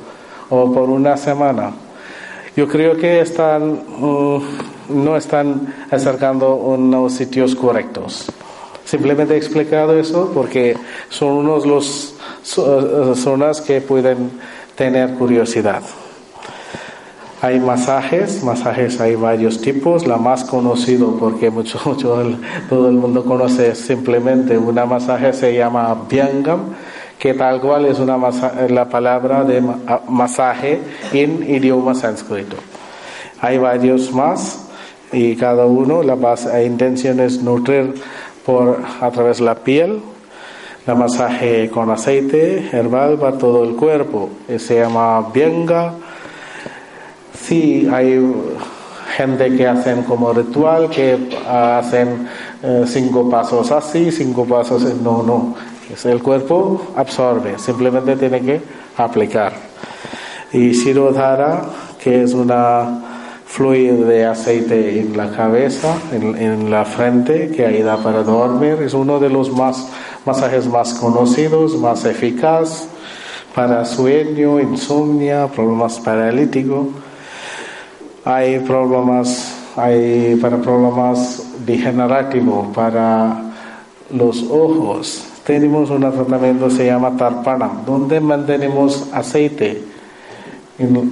[0.49, 1.73] o por una semana,
[2.55, 4.41] yo creo que están, mm,
[5.03, 8.31] no están acercando unos sitios correctos.
[8.85, 10.77] Simplemente he explicado eso porque
[11.09, 12.15] son unos los
[12.57, 14.31] eh, zonas que pueden
[14.77, 15.83] tener curiosidad.
[17.41, 20.06] Hay masajes, masajes hay varios tipos.
[20.06, 22.21] La más conocido, porque mucho, mucho
[22.69, 26.75] todo el mundo conoce simplemente una masaje, se llama Byangam
[27.19, 28.17] que tal cual es una
[28.69, 29.62] la palabra de
[30.08, 30.80] masaje
[31.12, 32.56] en idioma sánscrito.
[33.41, 34.69] Hay varios más
[35.12, 36.15] y cada uno la,
[36.63, 37.93] intención es nutrir
[38.45, 39.99] por, a través de la piel,
[40.88, 45.93] la masaje con aceite herbal para todo el cuerpo, se llama bienga.
[47.41, 48.21] Sí, hay
[49.15, 52.28] gente que hacen como ritual, que hacen
[52.62, 55.56] eh, cinco pasos así, cinco pasos, no, no,
[56.06, 58.62] el cuerpo absorbe, simplemente tiene que
[58.97, 59.54] aplicar.
[60.54, 61.62] Y Shirodhara,
[62.02, 63.02] que es una
[63.45, 69.19] fluido de aceite en la cabeza, en, la frente, que ayuda para dormir, es uno
[69.19, 69.89] de los más,
[70.25, 72.88] masajes más conocidos, más eficaz
[73.56, 76.88] para sueño, insomnia, problemas paralíticos.
[78.25, 83.43] Hay problemas, hay para problemas degenerativos, para
[84.12, 89.81] los ojos, tenemos un tratamiento que se llama tarpana, donde mantenemos aceite
[90.77, 91.12] en,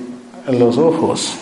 [0.59, 1.36] los ojos.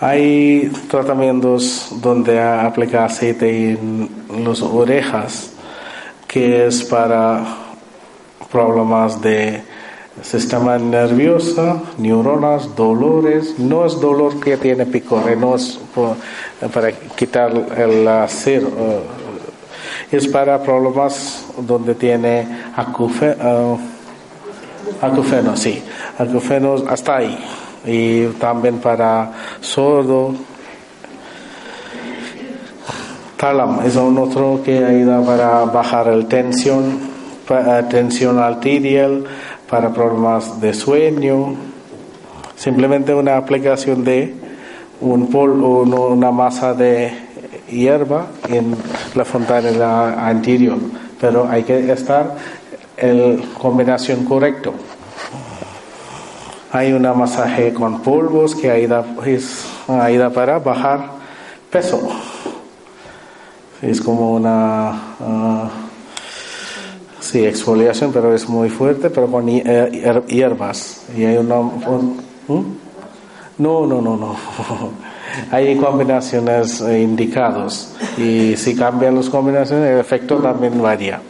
[0.00, 4.08] Hay tratamientos donde aplica aceite en
[4.44, 5.52] las orejas,
[6.26, 7.44] que es para
[8.50, 9.62] problemas de
[10.22, 13.58] sistema nervioso, neuronas, dolores.
[13.58, 15.78] No es dolor que tiene picor, no es
[16.72, 18.70] para quitar el acero
[20.10, 22.46] es para problemas donde tiene
[22.76, 23.78] acufeno,
[25.00, 25.82] acufeno sí,
[26.18, 27.38] acufenos hasta ahí.
[27.84, 30.34] Y también para sordo.
[33.36, 36.98] Talam es otro que ayuda para bajar el tensión,
[37.50, 39.24] eh, tensión arterial,
[39.68, 41.54] para problemas de sueño.
[42.56, 44.34] Simplemente una aplicación de
[45.00, 47.12] un polvo, una masa de
[47.70, 48.76] hierba en
[49.14, 50.78] la fontana anterior,
[51.20, 52.36] pero hay que estar
[52.96, 54.72] en combinación correcto.
[56.72, 59.04] Hay una masaje con polvos que ayuda,
[59.88, 61.10] ayuda para bajar
[61.70, 62.08] peso.
[63.82, 64.90] Es como una
[65.20, 65.85] uh,
[67.30, 71.04] sí, exfoliación, pero es muy fuerte, pero con eh, hierbas.
[71.16, 71.60] Y hay una.
[71.60, 72.64] ¿Mm?
[73.58, 74.36] No, no, no, no.
[75.50, 77.94] hay combinaciones eh, indicadas.
[78.16, 81.20] Y si cambian las combinaciones, el efecto también varía.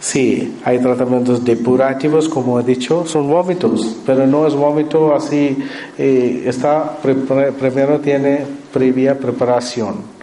[0.00, 5.58] Sí, hay tratamientos depurativos, como he dicho, son vómitos, pero no es vómito así,
[5.98, 10.19] eh, está, primero tiene previa preparación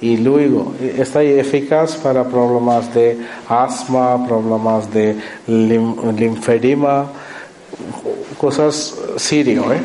[0.00, 3.18] y luego eh, está eficaz para problemas de
[3.48, 5.16] asma, problemas de
[5.46, 7.06] linfedema,
[8.38, 9.64] cosas serias.
[9.64, 9.80] ¿eh?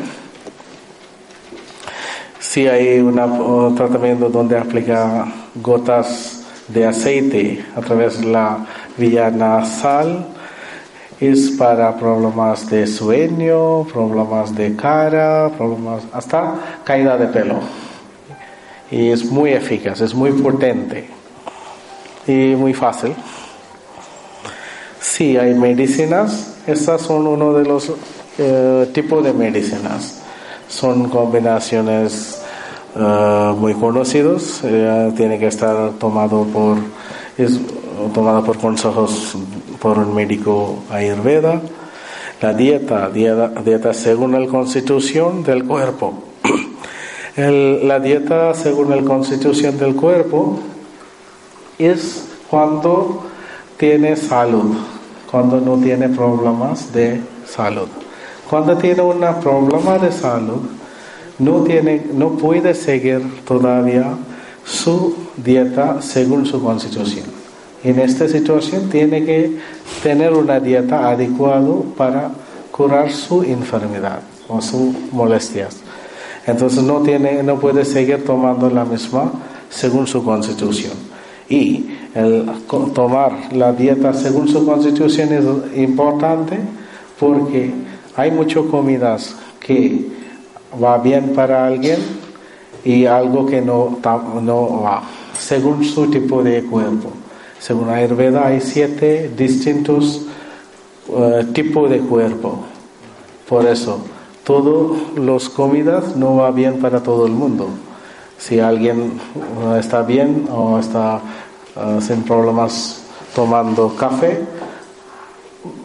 [2.38, 10.26] Sí hay un tratamiento donde aplica gotas de aceite a través de la vía nasal
[11.20, 17.60] es para problemas de sueño, problemas de cara, problemas hasta caída de pelo.
[18.90, 21.08] Y es muy eficaz, es muy potente
[22.26, 23.14] y muy fácil.
[25.00, 27.92] Sí, hay medicinas, estas son uno de los
[28.38, 30.22] eh, tipos de medicinas.
[30.68, 32.42] Son combinaciones
[32.96, 36.78] eh, muy conocidos, eh, tiene que estar tomado por
[38.12, 39.36] tomada por consejos
[39.80, 41.60] por un médico ayurveda.
[42.40, 46.29] La dieta, dieta, según la constitución del cuerpo.
[47.40, 50.58] La dieta según la constitución del cuerpo
[51.78, 53.24] es cuando
[53.76, 54.76] tiene salud,
[55.30, 57.88] cuando no tiene problemas de salud.
[58.48, 60.62] Cuando tiene un problema de salud,
[61.38, 64.16] no, tiene, no puede seguir todavía
[64.64, 67.40] su dieta según su constitución
[67.82, 69.58] en esta situación tiene que
[70.02, 72.30] tener una dieta adecuada para
[72.70, 75.78] curar su enfermedad o sus molestias.
[76.46, 79.32] Entonces no, tiene, no puede seguir tomando la misma
[79.68, 80.92] según su constitución.
[81.48, 82.50] Y el
[82.94, 86.58] tomar la dieta según su constitución es importante
[87.18, 87.72] porque
[88.16, 90.06] hay muchas comidas que
[90.82, 91.98] va bien para alguien
[92.84, 93.98] y algo que no,
[94.42, 95.02] no va,
[95.38, 97.10] según su tipo de cuerpo.
[97.58, 100.22] Según Ayurveda hay siete distintos
[101.08, 102.60] eh, tipos de cuerpo.
[103.48, 104.00] Por eso,
[104.44, 107.68] todas las comidas no va bien para todo el mundo.
[108.38, 111.20] Si alguien eh, está bien o está
[111.76, 113.02] eh, sin problemas
[113.34, 114.44] tomando café,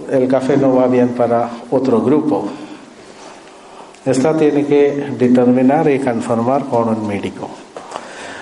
[0.09, 2.47] el café no va bien para otro grupo.
[4.05, 7.49] Esta tiene que determinar y conformar con un médico.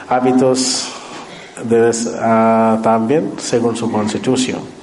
[0.10, 0.90] Hábitos
[1.62, 4.83] uh, también según su constitución.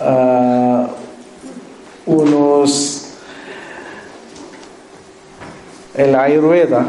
[0.00, 0.86] uh,
[2.06, 3.00] unos...
[5.94, 6.84] El Ayurveda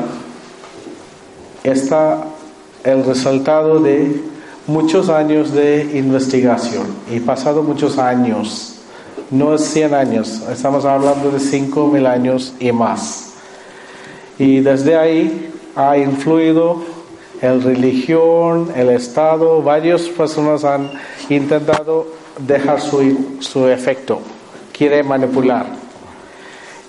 [1.63, 2.25] está
[2.83, 4.23] el resultado de
[4.67, 8.79] muchos años de investigación y pasado muchos años,
[9.29, 13.33] no es 100 años, estamos hablando de 5.000 años y más.
[14.39, 16.83] Y desde ahí ha influido
[17.41, 20.91] el religión, el Estado, varias personas han
[21.29, 22.07] intentado
[22.39, 24.19] dejar su, su efecto,
[24.71, 25.67] quiere manipular.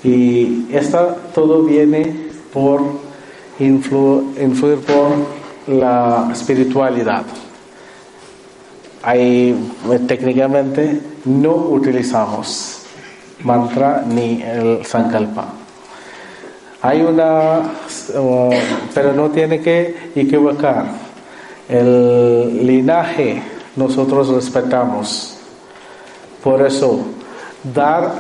[0.03, 2.83] Y esto todo viene por
[3.59, 5.11] influir por
[5.67, 7.25] la espiritualidad.
[9.03, 9.55] Ahí
[10.07, 12.77] técnicamente no utilizamos
[13.43, 15.47] mantra ni el sankalpa.
[16.83, 17.63] Hay una,
[18.95, 20.87] pero no tiene que equivocar.
[21.69, 23.43] El linaje
[23.75, 25.36] nosotros respetamos.
[26.47, 27.01] Por eso,
[27.75, 28.13] dar,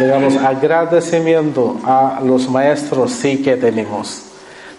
[0.00, 4.22] digamos, agradecimiento a los maestros sí que tenemos.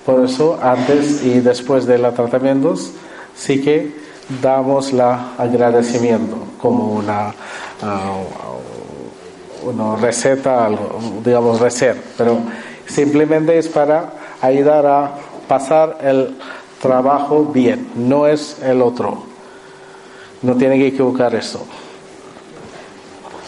[0.06, 2.92] Por eso, antes y después de los tratamientos,
[3.34, 3.96] sí que
[4.42, 7.34] damos la agradecimiento como una,
[7.82, 8.18] ah,
[9.64, 10.70] una receta,
[11.24, 12.40] digamos receta, pero
[12.88, 14.12] simplemente es para
[14.42, 15.12] ayudar a
[15.48, 16.36] pasar el
[16.82, 19.24] trabajo bien, no es el otro.
[20.42, 21.66] No tiene que equivocar eso.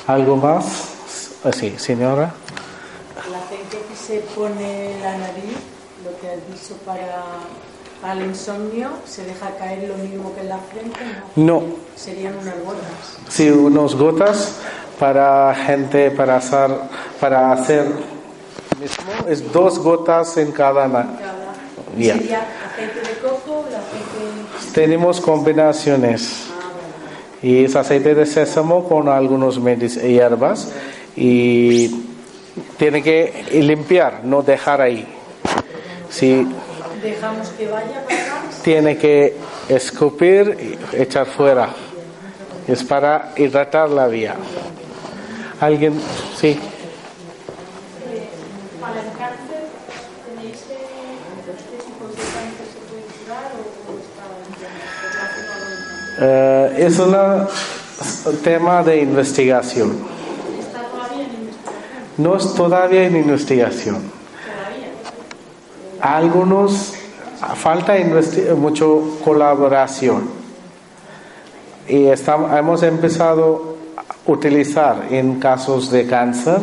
[0.08, 0.64] ¿Algo más?
[1.54, 2.34] Sí, señora.
[3.30, 5.58] La gente que se pone la nariz,
[6.06, 10.60] lo que has dicho para, el insomnio, ¿se deja caer lo mismo que en la
[10.60, 11.00] frente?
[11.36, 11.62] No.
[11.98, 13.18] Serían unas gotas.
[13.28, 14.56] Sí, unas gotas
[14.98, 16.72] para gente, para hacer,
[17.20, 17.86] para hacer
[18.80, 21.06] mismo, es dos gotas en cada, cada.
[21.98, 24.74] ¿Sería aceite de coco o aceite?
[24.74, 26.48] Tenemos combinaciones.
[27.42, 30.74] Y es aceite de sésamo con algunos hierbas
[31.16, 32.04] y
[32.78, 35.08] tiene que limpiar, no dejar ahí.
[36.10, 36.48] Si
[37.02, 38.04] dejamos que vaya
[38.64, 39.36] tiene que
[39.70, 41.70] escupir y echar fuera.
[42.68, 44.36] Es para hidratar la vía.
[45.62, 45.94] ¿Alguien?
[46.36, 46.60] Sí.
[56.20, 59.98] Eh, es un tema de investigación.
[62.18, 64.02] No es todavía en investigación.
[66.02, 66.94] Algunos
[67.56, 67.96] falta
[68.56, 70.30] mucho colaboración
[71.88, 76.60] y estamos, hemos empezado a utilizar en casos de cáncer,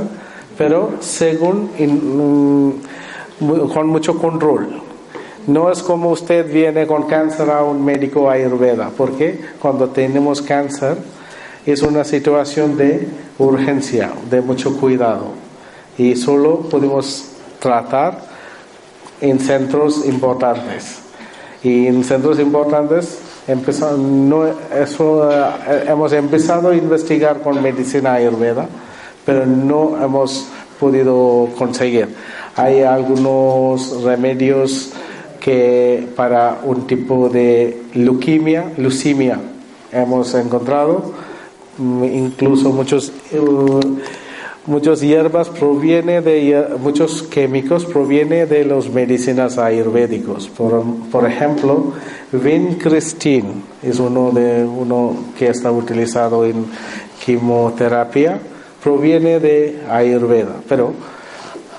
[0.58, 1.70] pero según
[3.40, 4.83] mm, con mucho control.
[5.46, 10.96] No es como usted viene con cáncer a un médico ayurveda, porque cuando tenemos cáncer
[11.66, 15.32] es una situación de urgencia, de mucho cuidado,
[15.98, 17.26] y solo podemos
[17.58, 18.22] tratar
[19.20, 20.98] en centros importantes.
[21.62, 23.18] Y en centros importantes
[23.98, 28.66] no, eso, eh, hemos empezado a investigar con medicina ayurveda,
[29.26, 30.46] pero no hemos
[30.80, 32.08] podido conseguir.
[32.56, 34.92] Hay algunos remedios
[35.44, 39.38] que para un tipo de leucemia, leucemia,
[39.92, 41.12] hemos encontrado,
[41.76, 43.98] mm, incluso muchos uh,
[44.66, 50.48] muchas hierbas proviene de muchos químicos proviene de los medicinas ayurvédicos.
[50.48, 50.82] Por,
[51.12, 51.92] por ejemplo,
[52.32, 56.64] vincristin es uno de uno que está utilizado en
[57.22, 58.40] quimioterapia,
[58.82, 60.94] proviene de ayurveda, pero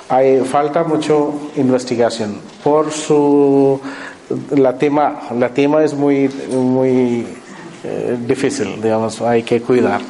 [0.10, 3.80] hay falta mucho investigación por su
[4.52, 7.26] la tema la tema es muy muy
[7.84, 10.02] eh, difícil digamos hay que cuidar.
[10.02, 10.06] De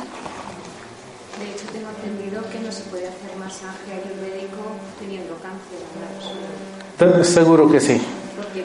[1.52, 4.64] hecho tengo entendido que no se puede hacer masaje ayurvédico
[5.00, 8.02] teniendo cáncer seguro que sí.
[8.38, 8.64] Porque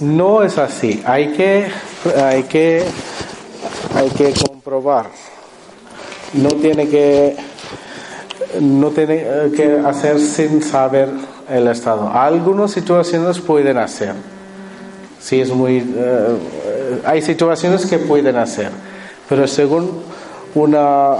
[0.00, 1.02] no es así.
[1.04, 1.68] Hay que
[2.16, 2.84] hay que
[3.94, 5.10] hay que comprobar.
[6.34, 7.36] No tiene que
[8.60, 11.10] no tiene eh, que hacer sin saber
[11.48, 12.10] el Estado.
[12.12, 14.14] Algunas situaciones pueden hacer.
[15.20, 16.38] Sí, es muy, eh,
[17.04, 18.70] hay situaciones que pueden hacer,
[19.28, 20.02] pero según
[20.54, 21.16] una,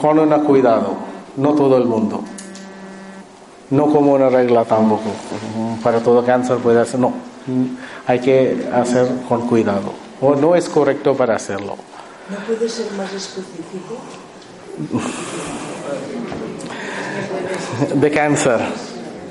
[0.00, 0.94] con un cuidado,
[1.36, 2.22] no todo el mundo.
[3.70, 5.10] No como una regla tampoco.
[5.82, 7.14] Para todo cáncer puede hacer, no.
[8.06, 9.94] Hay que hacer con cuidado.
[10.20, 11.76] O no es correcto para hacerlo.
[12.30, 13.96] ¿No puede ser más específico?
[17.94, 18.60] de cáncer.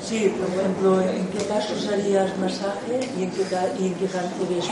[0.02, 3.42] Sí, por ejemplo, ¿en qué casos harías masaje y en qué,
[3.78, 4.66] y en qué cánceres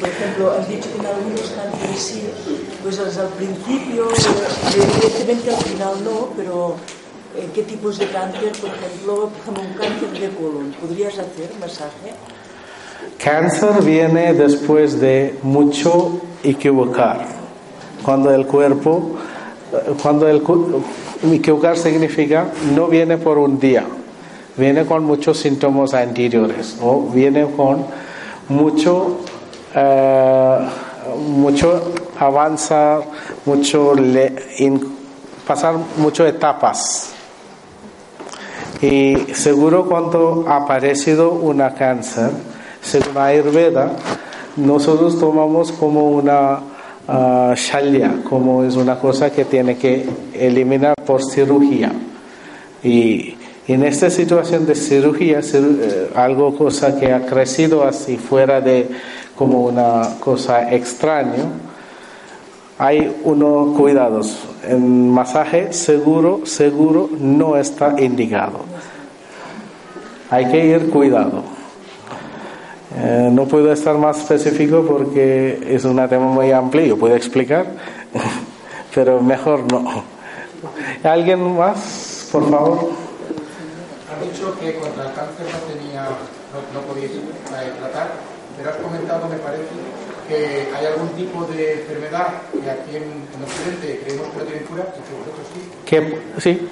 [0.00, 2.22] Por ejemplo, has dicho que en algunos cánceres sí,
[2.82, 4.08] pues al principio,
[4.74, 6.76] evidentemente al final no, pero
[7.38, 8.52] ¿en qué tipos de cáncer?
[8.60, 12.12] Por ejemplo, como un cáncer de colon, ¿podrías hacer masaje?
[13.22, 17.26] Cáncer viene después de mucho equivocar.
[18.02, 19.16] Cuando el cuerpo,
[20.02, 20.42] cuando el,
[21.32, 23.84] Equivocar significa no viene por un día,
[24.56, 27.86] viene con muchos síntomas anteriores o viene con
[28.48, 29.20] mucho,
[29.74, 30.58] eh,
[31.28, 33.02] mucho avanzar,
[33.46, 33.94] mucho
[35.46, 37.10] pasar muchas etapas.
[38.82, 42.30] Y seguro cuando ha aparecido una cáncer,
[42.82, 43.92] según Ayurveda,
[44.56, 46.60] nosotros tomamos como una
[47.08, 51.92] uh, como es una cosa que tiene que eliminar por cirugía.
[52.82, 53.36] Y
[53.66, 58.88] en esta situación de cirugía, eh, algo cosa que ha crecido así fuera de
[59.36, 61.44] como una cosa extraña,
[62.78, 64.38] hay unos cuidados.
[64.66, 68.60] En masaje seguro, seguro no está indicado.
[70.30, 71.53] hay que ir cuidado.
[72.96, 77.66] Eh, no puedo estar más específico porque es un tema muy amplio, yo puedo explicar,
[78.94, 80.04] pero mejor no.
[81.02, 82.90] ¿Alguien más, por favor?
[84.10, 88.12] Has dicho que contra el cáncer no tenía, no, no podíais eh, tratar,
[88.56, 89.64] pero has comentado, me parece,
[90.28, 94.62] que hay algún tipo de enfermedad que aquí en, en Occidente creemos que no tiene
[94.62, 95.60] cura y que vosotros sí.
[95.84, 96.68] Que, sí.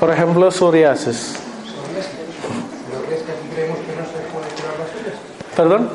[0.00, 1.34] Por ejemplo, psoriasis.
[2.90, 5.18] ¿Pero crees que aquí creemos que no se puede curar las suyas?
[5.56, 5.88] ¿Perdón?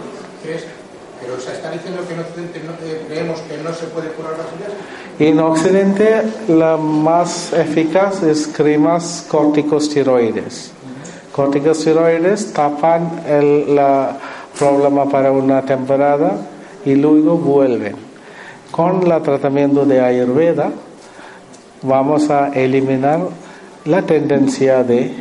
[1.21, 4.09] Pero o sea, está diciendo que en Occidente no, eh, creemos que no se puede
[4.09, 4.71] curar las suyas.
[5.19, 10.71] En Occidente la más eficaz es cremas corticosteroides.
[11.33, 14.17] Corticosteroides tapan el la
[14.57, 16.37] problema para una temporada
[16.85, 17.95] y luego vuelven.
[18.71, 20.71] Con el tratamiento de Ayurveda
[21.81, 23.19] vamos a eliminar
[23.85, 25.13] la tendencia de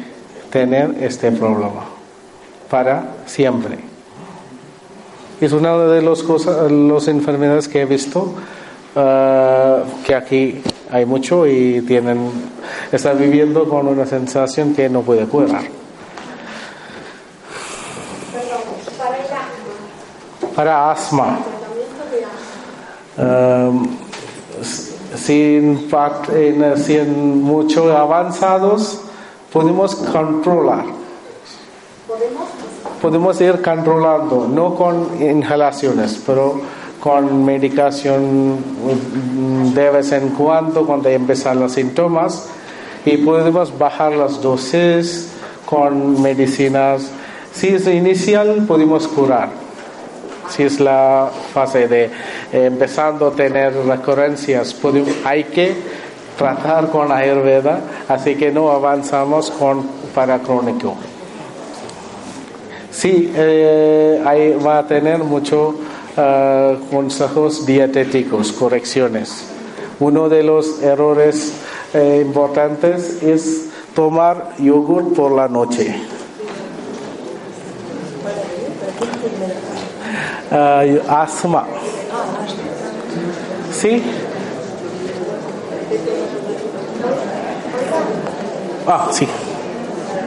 [0.51, 1.85] tener este problema
[2.69, 3.88] para siempre.
[5.41, 8.35] Es una de las cosas, las enfermedades que he visto
[8.97, 10.61] uh, que aquí
[10.91, 12.29] hay mucho y tienen,
[12.91, 15.63] están viviendo con una sensación que no puede curar.
[20.57, 21.39] Para asma.
[23.17, 23.97] Um,
[25.15, 25.89] sin,
[26.35, 29.03] en, sin mucho avanzados,
[29.53, 30.98] podemos controlar.
[33.01, 36.61] Podemos ir controlando, no con inhalaciones, pero
[37.01, 38.57] con medicación
[39.75, 42.49] de vez en cuando, cuando empiezan los síntomas,
[43.05, 45.31] y podemos bajar las dosis
[45.65, 47.11] con medicinas.
[47.53, 49.51] Si es inicial, podemos curar.
[50.49, 52.11] Si es la fase de eh,
[52.53, 54.75] empezando a tener recurrencias,
[55.25, 55.75] hay que
[56.39, 59.83] tratar con Ayurveda, así que no avanzamos con
[60.15, 60.97] para crónico.
[62.99, 65.73] Sí, eh, hay, va a tener muchos
[66.17, 69.45] uh, consejos dietéticos, correcciones.
[70.01, 71.53] Uno de los errores
[71.95, 75.95] eh, importantes es tomar yogur por la noche.
[81.09, 81.67] Asma.
[83.71, 84.03] ¿Sí?
[88.89, 89.29] Ah, sí.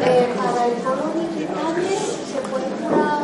[0.03, 3.19] Eh, para el colon irritable se puede curar.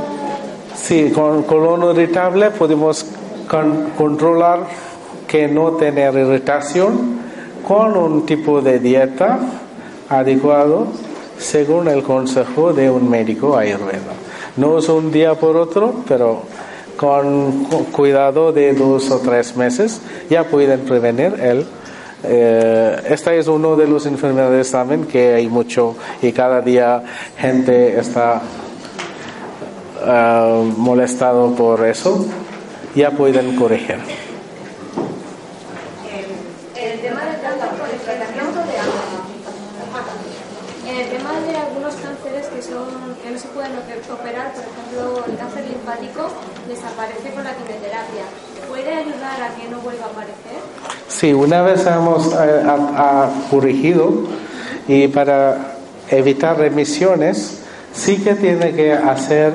[0.87, 3.05] Sí, con colon irritable podemos
[3.49, 4.59] con- controlar
[5.27, 7.17] que no tener irritación
[7.67, 9.37] con un tipo de dieta
[10.07, 10.87] adecuado
[11.37, 14.13] según el consejo de un médico ayurveda.
[14.55, 16.43] No es un día por otro, pero
[16.95, 21.65] con cu- cuidado de dos o tres meses ya pueden prevenir el
[22.23, 27.03] eh, esta es uno de las enfermedades también que hay mucho y cada día
[27.37, 28.41] gente está
[30.05, 32.25] ah, molestado por eso,
[32.95, 33.97] ya pueden corregir.
[36.75, 39.03] En el tema del tratamiento de agua.
[40.87, 42.87] En el tema de algunos cánceres que son
[43.21, 46.29] que no se pueden operar, por ejemplo, el cáncer linfático
[46.67, 48.23] desaparece con la quimioterapia.
[48.69, 50.59] ¿Puede ayudar a que no vuelva a aparecer?
[51.09, 54.13] Sí, una vez hemos eh, ha- ha corregido
[54.87, 55.73] y para
[56.09, 57.59] evitar remisiones,
[57.93, 59.53] sí que tiene que hacer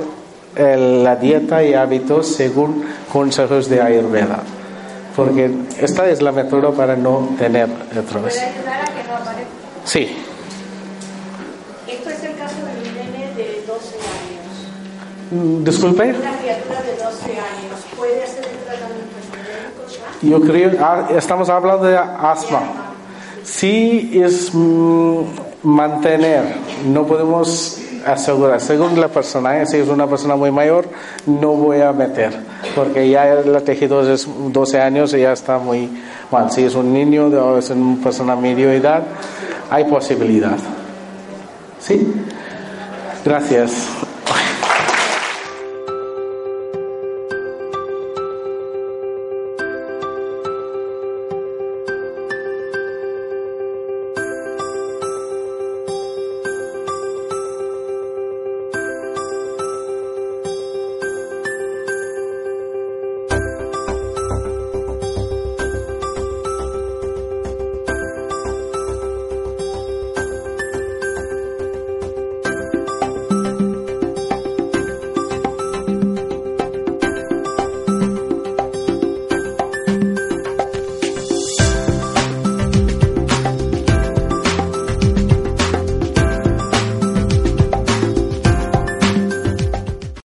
[0.57, 4.40] el- la dieta y hábitos según consejos de Ayurveda,
[5.16, 5.50] porque
[5.80, 8.34] esta es la método para no tener otra vez.
[8.34, 9.50] ¿Puede ayudar a que no aparezca?
[9.84, 10.16] Sí,
[11.88, 15.61] Esto es el caso de un nene de 12 años.
[15.61, 16.03] Mm, disculpe.
[16.05, 17.80] Una criatura de 12 años.
[17.96, 19.12] ¿Puede hacer el tratamiento?
[20.22, 22.62] Yo creo, ah, estamos hablando de asma.
[23.44, 25.22] Sí es mm,
[25.64, 26.55] mantener,
[26.86, 29.66] no podemos asegurar, según la persona, ¿eh?
[29.66, 30.86] si es una persona muy mayor,
[31.26, 32.32] no voy a meter,
[32.74, 35.88] porque ya el tejido es 12 años y ya está muy
[36.30, 36.50] mal.
[36.50, 39.03] Si es un niño o es una persona medio edad,
[39.70, 40.59] hay posibilidad.
[41.80, 42.14] ¿Sí?
[43.24, 43.88] Gracias.